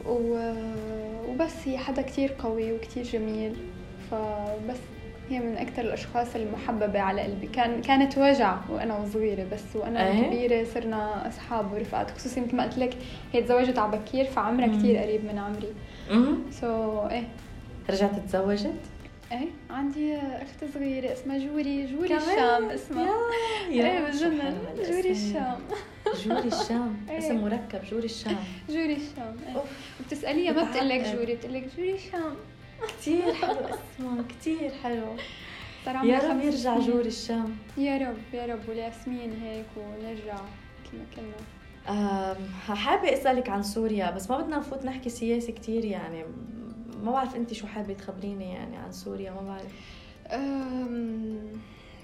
وبس 0.08 1.54
هي 1.66 1.78
حدا 1.78 2.02
كتير 2.02 2.34
قوي 2.40 2.74
وكتير 2.74 3.04
جميل. 3.04 3.54
فبس. 4.12 4.80
هي 5.32 5.40
من 5.40 5.58
أكثر 5.58 5.82
الأشخاص 5.82 6.36
المحببة 6.36 7.00
على 7.00 7.22
قلبي. 7.22 7.48
كان 7.48 7.82
كانت 7.82 8.18
وجع 8.18 8.58
وأنا 8.70 8.98
صغيرة 8.98 9.46
بس 9.54 9.76
وأنا 9.76 10.08
أيه؟ 10.08 10.24
كبيرة 10.28 10.64
صرنا 10.74 11.28
أصحاب 11.28 11.74
ورفقات 11.74 12.12
خصوصي 12.12 12.42
مثل 12.42 12.56
ما 12.56 12.64
قلت 12.64 12.78
لك 12.78 12.98
هي 13.34 13.42
تزوجت 13.42 13.80
على 13.80 13.98
بكير 13.98 14.26
فعمرها 14.26 14.68
كثير 14.68 14.98
قريب 14.98 15.26
من 15.26 15.38
عمري. 15.38 15.74
so 16.52 16.68
so, 17.08 17.12
إيه. 17.12 17.24
رجعت 17.90 18.20
تزوجت؟ 18.20 18.74
إيه 19.32 19.48
عندي 19.70 20.16
أخت 20.18 20.74
صغيرة 20.74 21.14
اسمها 21.14 21.38
جوري 21.38 21.86
جوري 21.86 22.18
الشام 22.18 22.70
اسمها. 22.70 23.16
يا 23.70 23.86
إيه 23.86 24.00
بجنن 24.12 24.58
جوري 24.90 25.12
الشام 25.12 25.58
جوري 26.26 26.48
الشام 26.48 26.96
إيه. 27.10 27.18
اسم 27.18 27.38
مركب 27.42 27.84
جوري 27.92 28.06
الشام 28.06 28.36
جوري 28.70 28.94
الشام 28.94 29.36
إيه. 29.48 29.62
بتسأليها 30.06 30.52
ما 30.52 30.64
بتقول 30.64 30.90
لك 30.90 31.02
جوري 31.16 31.36
بتقول 31.36 31.54
لك 31.54 31.68
جوري 31.78 31.94
الشام 31.94 32.36
كثير 32.88 33.34
حلو 33.34 33.60
اسمه 33.60 34.24
كثير 34.30 34.72
حلو. 34.84 35.16
يا 35.88 36.20
رب 36.20 36.42
يرجع 36.42 36.80
جور 36.80 37.06
الشام. 37.06 37.56
يا 37.78 37.98
رب 37.98 38.34
يا 38.34 38.46
رب 38.46 38.70
والياسمين 38.70 39.34
هيك 39.42 39.66
ونرجع 39.78 40.38
كما 40.92 41.06
كنا 41.16 41.36
حابة 42.76 43.14
أسألك 43.14 43.50
عن 43.50 43.64
سوريا 43.64 44.12
بس 44.12 44.30
ما 44.30 44.38
بدنا 44.38 44.58
نفوت 44.58 44.86
نحكي 44.86 45.10
سياسي 45.10 45.52
كثير 45.52 45.86
يعني. 45.86 46.26
ما 47.04 47.12
بعرف 47.12 47.36
أنت 47.36 47.54
شو 47.54 47.68
حابة 47.68 47.94
تخبريني 47.94 48.54
يعني 48.54 48.78
عن 48.78 48.92
سوريا 48.92 49.32
ما 49.32 49.42
بعرف. 49.42 49.72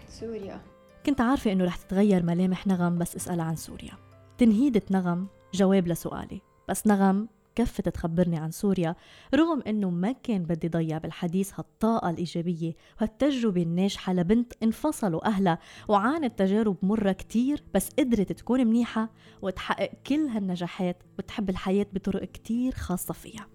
سوريا. 0.09 0.61
كنت 1.05 1.21
عارفة 1.21 1.51
إنه 1.51 1.65
رح 1.65 1.75
تتغير 1.75 2.23
ملامح 2.23 2.67
نغم 2.67 2.97
بس 2.97 3.15
أسألها 3.15 3.45
عن 3.45 3.55
سوريا. 3.55 3.93
تنهيدة 4.37 4.81
نغم 4.91 5.27
جواب 5.53 5.87
لسؤالي 5.87 6.41
بس 6.69 6.87
نغم 6.87 7.27
كفت 7.57 7.89
تخبرني 7.89 8.37
عن 8.37 8.51
سوريا 8.51 8.95
رغم 9.35 9.61
إنه 9.67 9.89
ما 9.89 10.11
كان 10.11 10.43
بدي 10.43 10.67
ضيع 10.67 10.97
بالحديث 10.97 11.51
هالطاقة 11.59 12.09
الإيجابية 12.09 12.73
وهالتجربة 12.97 13.61
الناجحة 13.61 14.13
لبنت 14.13 14.53
انفصلوا 14.63 15.27
أهلها 15.27 15.59
وعانت 15.87 16.39
تجارب 16.39 16.77
مرة 16.81 17.11
كتير 17.11 17.63
بس 17.73 17.89
قدرت 17.99 18.31
تكون 18.31 18.67
منيحة 18.67 19.09
وتحقق 19.41 19.91
كل 20.07 20.27
هالنجاحات 20.27 21.03
وتحب 21.19 21.49
الحياة 21.49 21.85
بطرق 21.93 22.23
كتير 22.23 22.71
خاصة 22.71 23.13
فيها. 23.13 23.47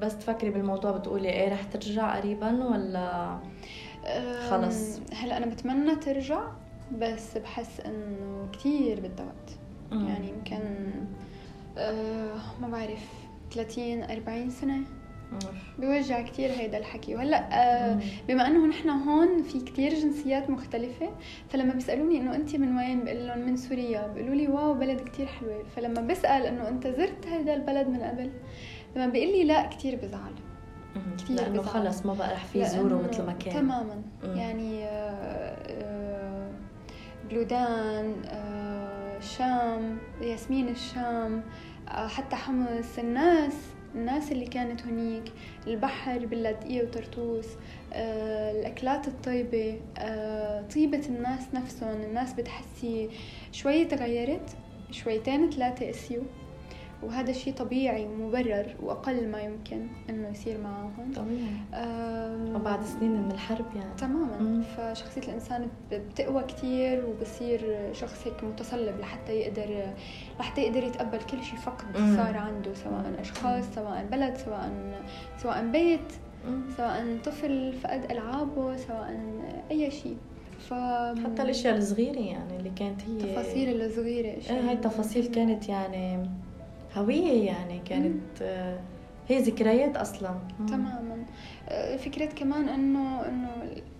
بس 0.00 0.18
تفكري 0.18 0.50
بالموضوع 0.50 0.90
بتقولي 0.90 1.28
إيه 1.28 1.52
رح 1.52 1.62
ترجع 1.62 2.16
قريبا 2.16 2.64
ولا؟ 2.64 3.38
خلص. 4.50 5.00
هلأ 5.12 5.36
أنا 5.36 5.46
بتمنى 5.46 5.96
ترجع 5.96 6.52
بس 7.00 7.38
بحس 7.38 7.80
إنه 7.80 8.48
كتير 8.52 9.00
بدها 9.00 9.26
وقت 9.26 9.58
يعني 9.92 10.28
يمكن 10.28 10.90
آه، 11.78 12.34
ما 12.60 12.68
بعرف 12.68 13.04
30 13.52 14.02
40 14.02 14.50
سنة. 14.50 14.80
بيوجع 15.78 16.22
كثير 16.22 16.50
هيدا 16.50 16.78
الحكي. 16.78 17.14
وهلأ 17.14 17.36
آه 17.92 17.98
بما 18.28 18.46
إنه 18.46 18.66
نحن 18.66 18.88
هون 18.88 19.42
في 19.42 19.60
كثير 19.60 19.94
جنسيات 19.94 20.50
مختلفة 20.50 21.10
فلما 21.48 21.72
بيسألوني 21.74 22.20
إنه 22.20 22.34
انت 22.36 22.56
من 22.56 22.76
وين 22.76 23.04
بقول 23.04 23.26
لهم 23.26 23.38
من 23.38 23.56
سوريا 23.56 24.06
بيقولوا 24.06 24.34
لي 24.34 24.48
واو 24.48 24.74
بلد 24.74 25.00
كثير 25.00 25.26
حلوة. 25.26 25.62
فلما 25.76 26.00
بسأل 26.00 26.42
إنه 26.46 26.68
أنت 26.68 26.86
زرت 26.86 27.26
هيدا 27.26 27.54
البلد 27.54 27.88
من 27.88 28.00
قبل 28.00 28.30
لما 28.96 29.06
بيقول 29.06 29.32
لي 29.32 29.44
لا 29.44 29.66
كثير 29.66 29.96
بزعل. 30.02 30.32
كثير 31.18 31.36
لأنه 31.36 31.62
خلص 31.62 32.06
ما 32.06 32.14
بقى 32.14 32.32
رح 32.32 32.44
في 32.44 32.60
يزوروا 32.62 33.02
مثل 33.02 33.22
ما 33.22 33.32
كان. 33.32 33.54
تماما. 33.54 34.02
مم. 34.24 34.36
يعني 34.36 34.84
آه، 34.84 35.56
آه، 35.68 36.50
بلودان 37.30 38.14
آه، 38.26 38.53
شام 39.24 39.98
ياسمين 40.20 40.68
الشام 40.68 41.42
حتى 41.88 42.36
حمص 42.36 42.98
الناس 42.98 43.52
الناس 43.94 44.32
اللي 44.32 44.46
كانت 44.46 44.82
هنيك 44.82 45.32
البحر 45.66 46.26
باللاذقية 46.26 46.82
وطرطوس 46.82 47.46
الأكلات 47.92 49.08
الطيبة 49.08 49.80
طيبة 50.74 51.02
الناس 51.08 51.54
نفسهم 51.54 52.00
الناس 52.00 52.32
بتحسي 52.32 53.10
شوي 53.52 53.84
تغيرت 53.84 54.56
شويتين 54.90 55.50
ثلاثة 55.50 55.90
أسيو. 55.90 56.22
وهذا 57.06 57.30
الشيء 57.30 57.54
طبيعي 57.54 58.06
ومبرر 58.06 58.66
وأقل 58.82 59.28
ما 59.28 59.40
يمكن 59.40 59.86
إنه 60.10 60.28
يصير 60.28 60.60
معهم 60.60 61.12
طبيعي. 61.16 62.54
وبعد 62.54 62.84
سنين 62.84 63.10
من 63.22 63.30
الحرب 63.32 63.66
يعني. 63.76 63.94
تماما. 63.98 64.38
مم. 64.38 64.62
فشخصية 64.62 65.20
الإنسان 65.22 65.68
بتقوى 65.92 66.42
كثير 66.42 67.04
وبصير 67.06 67.60
شخص 67.92 68.26
هيك 68.26 68.44
متصلب 68.44 69.00
لحتى 69.00 69.32
يقدر 69.32 69.86
لحتى 70.40 70.60
يقدر 70.62 70.82
يتقبل 70.84 71.18
كل 71.18 71.42
شيء 71.42 71.58
فقد 71.58 71.98
مم. 72.00 72.16
صار 72.16 72.36
عنده 72.36 72.74
سواء 72.74 73.14
أشخاص 73.20 73.64
سواء 73.74 74.06
بلد 74.12 74.36
سواء 74.36 74.72
سواء 75.42 75.66
بيت 75.70 76.12
مم. 76.48 76.62
سواء 76.76 77.18
طفل 77.24 77.72
فقد 77.72 78.10
ألعابه 78.10 78.76
سواء 78.76 79.20
أي 79.70 79.90
شيء. 79.90 80.16
ف 80.68 80.74
حتى 81.24 81.42
الأشياء 81.42 81.76
الصغيرة 81.76 82.18
يعني 82.20 82.56
اللي 82.56 82.70
كانت 82.76 83.00
هي 83.02 83.06
التفاصيل 83.16 83.82
الصغيرة 83.82 84.26
إيه 84.26 84.68
هاي 84.68 84.72
التفاصيل 84.72 85.26
كانت 85.26 85.68
يعني 85.68 86.30
هوية 86.96 87.46
يعني 87.46 87.80
كانت 87.84 88.42
هي 89.28 89.38
ذكريات 89.38 89.96
أصلا. 89.96 90.34
تماما. 90.68 91.24
آه، 91.68 91.96
فكرة 91.96 92.26
كمان 92.26 92.68
إنه 92.68 93.28
إنه 93.28 93.50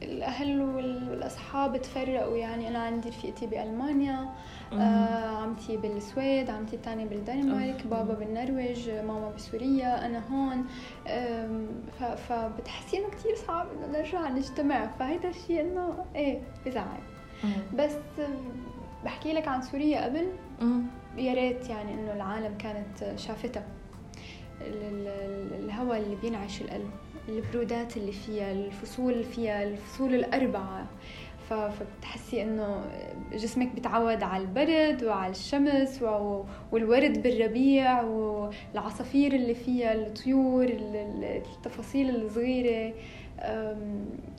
الأهل 0.03 0.63
والأصحاب 0.63 1.77
تفرقوا. 1.77 2.37
يعني 2.37 2.69
أنا 2.69 2.79
عندي 2.79 3.09
رفيقتي 3.09 3.47
بألمانيا 3.47 4.29
آه 4.73 5.43
عمتي 5.43 5.77
بالسويد 5.77 6.51
عمتي 6.51 6.77
الثانية 6.77 7.05
بالدنمارك 7.05 7.87
بابا 7.87 8.15
بالنرويج 8.15 8.91
ماما 8.91 9.31
بسوريا 9.37 10.07
أنا 10.07 10.23
هون. 10.31 10.65
فبتحسي 12.29 12.99
انه 12.99 13.09
كثير 13.09 13.35
صعب 13.47 13.67
إنه 13.67 13.99
نرجع 13.99 14.29
نجتمع. 14.29 14.87
فهيدا 14.87 15.29
الشيء 15.29 15.61
إنه 15.61 16.05
إيه 16.17 16.41
بزعل. 16.67 17.01
بس 17.79 17.97
بحكي 19.05 19.33
لك 19.33 19.49
عن 19.49 19.63
سوريا 19.63 20.05
قبل. 20.05 20.27
يا 21.19 21.35
ريت 21.35 21.69
يعني 21.71 21.95
إنه 21.95 22.13
العالم 22.13 22.55
كانت 22.59 23.19
شافتها. 23.19 23.65
الهواء 25.59 25.99
اللي 25.99 26.17
بينعش 26.23 26.61
القلب 26.63 26.91
البرودات 27.29 27.97
اللي 27.97 28.13
فيها 28.13 28.53
الفصول 28.53 29.25
فيها 29.25 29.63
الفصول 29.63 30.15
الأربعة. 30.15 30.87
فبتحسي 31.51 32.43
إنه 32.43 32.85
جسمك 33.33 33.69
بتعود 33.75 34.23
على 34.23 34.43
البرد 34.43 35.05
وعلى 35.05 35.31
الشمس 35.31 36.03
والورد 36.73 37.23
بالربيع 37.23 38.03
والعصافير 38.03 39.33
اللي 39.35 39.55
فيها 39.55 39.95
الطيور 39.95 40.65
التفاصيل 40.65 42.11
الصغيرة 42.17 42.95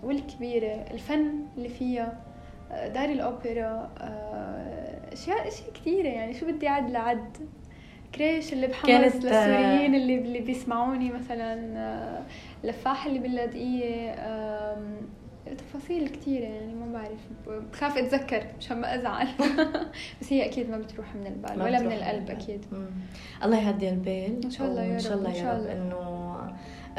والكبيرة 0.04 0.68
الفن 0.92 1.40
اللي 1.58 1.70
فيها. 1.70 2.35
دار 2.72 3.10
الأوبرا 3.10 3.90
اشياء 5.12 5.48
أشياء 5.48 5.72
كثيرة 5.74 6.08
يعني. 6.08 6.34
شو 6.34 6.46
بدي 6.46 6.68
أعد 6.68 6.92
لعد؟ 6.92 7.38
كريش 8.16 8.54
اللي 8.54 8.68
بحمص 8.68 8.88
كانت 8.88 9.16
للسوريين 9.16 9.96
اللي 9.96 10.18
اللي 10.18 10.40
بيسمعوني 10.40 11.12
مثلا 11.12 12.24
لفاح 12.64 13.06
اللي 13.06 13.20
باللاذقيه 13.20 14.16
تفاصيل 15.58 16.08
كثيرة 16.08 16.44
يعني 16.44 16.74
ما 16.74 16.94
بعرف. 16.94 17.60
بخاف 17.72 17.98
أتذكر 17.98 18.44
مشان 18.58 18.82
ما 18.82 18.96
أزعل. 18.96 19.28
بس 20.22 20.34
هي 20.34 20.46
أكيد 20.46 20.70
ما 20.70 20.78
بتروح 20.78 21.16
من 21.16 21.28
البال 21.28 21.62
ولا 21.62 21.80
من 21.80 21.92
القلب 21.92 22.30
أكيد. 22.30 22.66
الله 23.44 23.68
يهدي 23.68 23.90
البال 23.90 24.44
إن 24.46 24.52
شاء 24.52 24.68
الله 24.68 24.82
يا 24.84 24.88
رب 24.88 24.94
ان 24.94 25.00
شاء 25.00 25.14
الله 25.18 25.32
يا 25.32 25.54
رب 25.54 25.68
إنه 25.68 26.36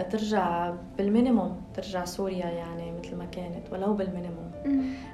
ترجع 0.03 0.75
بالمينيموم 0.99 1.63
ترجع 1.75 2.05
سوريا 2.05 2.47
يعني 2.47 2.93
مثل 2.93 3.17
ما 3.17 3.25
كانت 3.25 3.73
ولو 3.73 3.95
بالمينيموم 3.95 4.53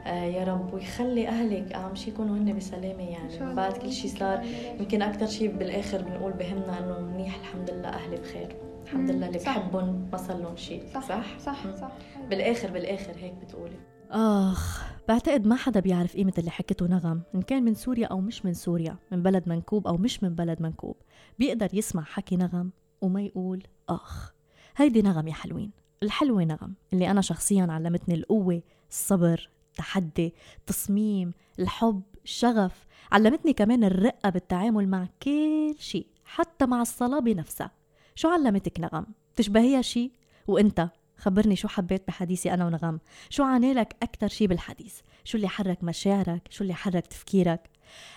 آه 0.07 0.25
يا 0.25 0.45
رب 0.45 0.75
ويخلي 0.75 1.29
أهلك 1.29 1.73
أهم 1.73 1.95
شيء 1.95 2.15
يكونوا 2.15 2.37
هن 2.37 2.57
بسلامة 2.57 3.03
يعني. 3.03 3.55
بعد 3.55 3.73
كل 3.73 3.93
شيء 3.93 4.11
صار 4.11 4.45
يمكن 4.81 5.03
أكثر 5.03 5.27
شيء 5.27 5.57
بالآخر 5.57 6.03
بنقول 6.03 6.33
بهمنا 6.33 6.79
إنه 6.79 7.01
منيح 7.01 7.39
الحمد 7.39 7.71
لله 7.71 7.89
أهلي 7.89 8.17
بخير. 8.17 8.57
الحمد 8.83 9.11
لله 9.11 9.27
اللي 9.27 9.39
بحبهم 9.39 10.09
ما 10.13 10.19
صار 10.19 10.37
لهم 10.37 10.57
شيء 10.57 10.83
صح. 10.95 11.09
صح؟ 11.09 11.39
صح, 11.39 11.77
صح. 11.81 11.93
بالآخر 12.31 12.71
بالآخر 12.71 13.13
هيك 13.17 13.35
بتقولي. 13.35 13.77
آخ 14.11 14.85
بعتقد 15.09 15.47
ما 15.47 15.57
حدا 15.57 15.81
بيعرف 15.81 16.17
قيمة 16.17 16.33
اللي 16.39 16.51
حكته 16.51 16.87
نغم. 16.87 17.23
إن 17.35 17.43
كان 17.43 17.63
من 17.63 17.75
سوريا 17.75 18.07
أو 18.07 18.21
مش 18.21 18.45
من 18.45 18.55
سوريا 18.55 18.97
من 19.13 19.23
بلد 19.23 19.49
منكوب 19.49 19.87
أو 19.87 19.97
مش 19.97 20.23
من 20.23 20.35
بلد 20.35 20.63
منكوب 20.63 20.97
بيقدر 21.39 21.69
يسمع 21.73 22.03
حكي 22.03 22.37
نغم 22.37 22.71
وما 23.03 23.23
يقول 23.23 23.63
آخ. 23.89 24.33
هيدي 24.77 25.03
نغم 25.03 25.29
يا 25.29 25.35
حلوين. 25.35 25.71
الحلوة 26.03 26.45
نغم 26.45 26.75
اللي 26.93 27.11
أنا 27.11 27.21
شخصيا 27.21 27.67
علمتني 27.71 28.15
القوة 28.15 28.63
الصبر 28.91 29.51
التحدي 29.71 30.35
التصميم 30.59 31.33
الحب 31.59 32.03
الشغف. 32.25 32.87
علمتني 33.13 33.53
كمان 33.53 33.85
الرقة 33.85 34.31
بالتعامل 34.31 34.89
مع 34.89 35.09
كل 35.23 35.75
شيء 35.79 36.07
حتى 36.25 36.67
مع 36.67 36.83
الصلاة 36.83 37.19
بنفسها 37.19 37.71
شو 38.15 38.29
علمتك 38.29 38.81
نغم؟ 38.81 39.07
تشبهيها 39.37 39.83
شي؟ 39.83 40.13
وإنت 40.47 40.89
خبرني 41.17 41.57
شو 41.57 41.69
حبيت 41.69 42.07
بحديثي 42.09 42.55
أنا 42.55 42.67
ونغم؟ 42.67 43.01
شو 43.31 43.43
عانيلك 43.43 43.97
أكتر 44.03 44.29
شي 44.29 44.47
بالحديث؟ 44.47 45.01
شو 45.25 45.37
اللي 45.37 45.49
حرك 45.49 45.85
مشاعرك؟ 45.85 46.43
شو 46.51 46.63
اللي 46.63 46.75
حرك 46.75 47.07
تفكيرك؟ 47.07 47.71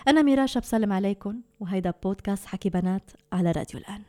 أنا 0.08 0.22
ميراشا 0.22 0.60
بسلم 0.60 0.92
عليكم 0.92 1.40
وهيدا 1.60 1.94
بودكاست 2.02 2.46
حكي 2.46 2.70
بنات 2.70 3.10
على 3.32 3.50
راديو 3.50 3.80
الآن. 3.80 4.02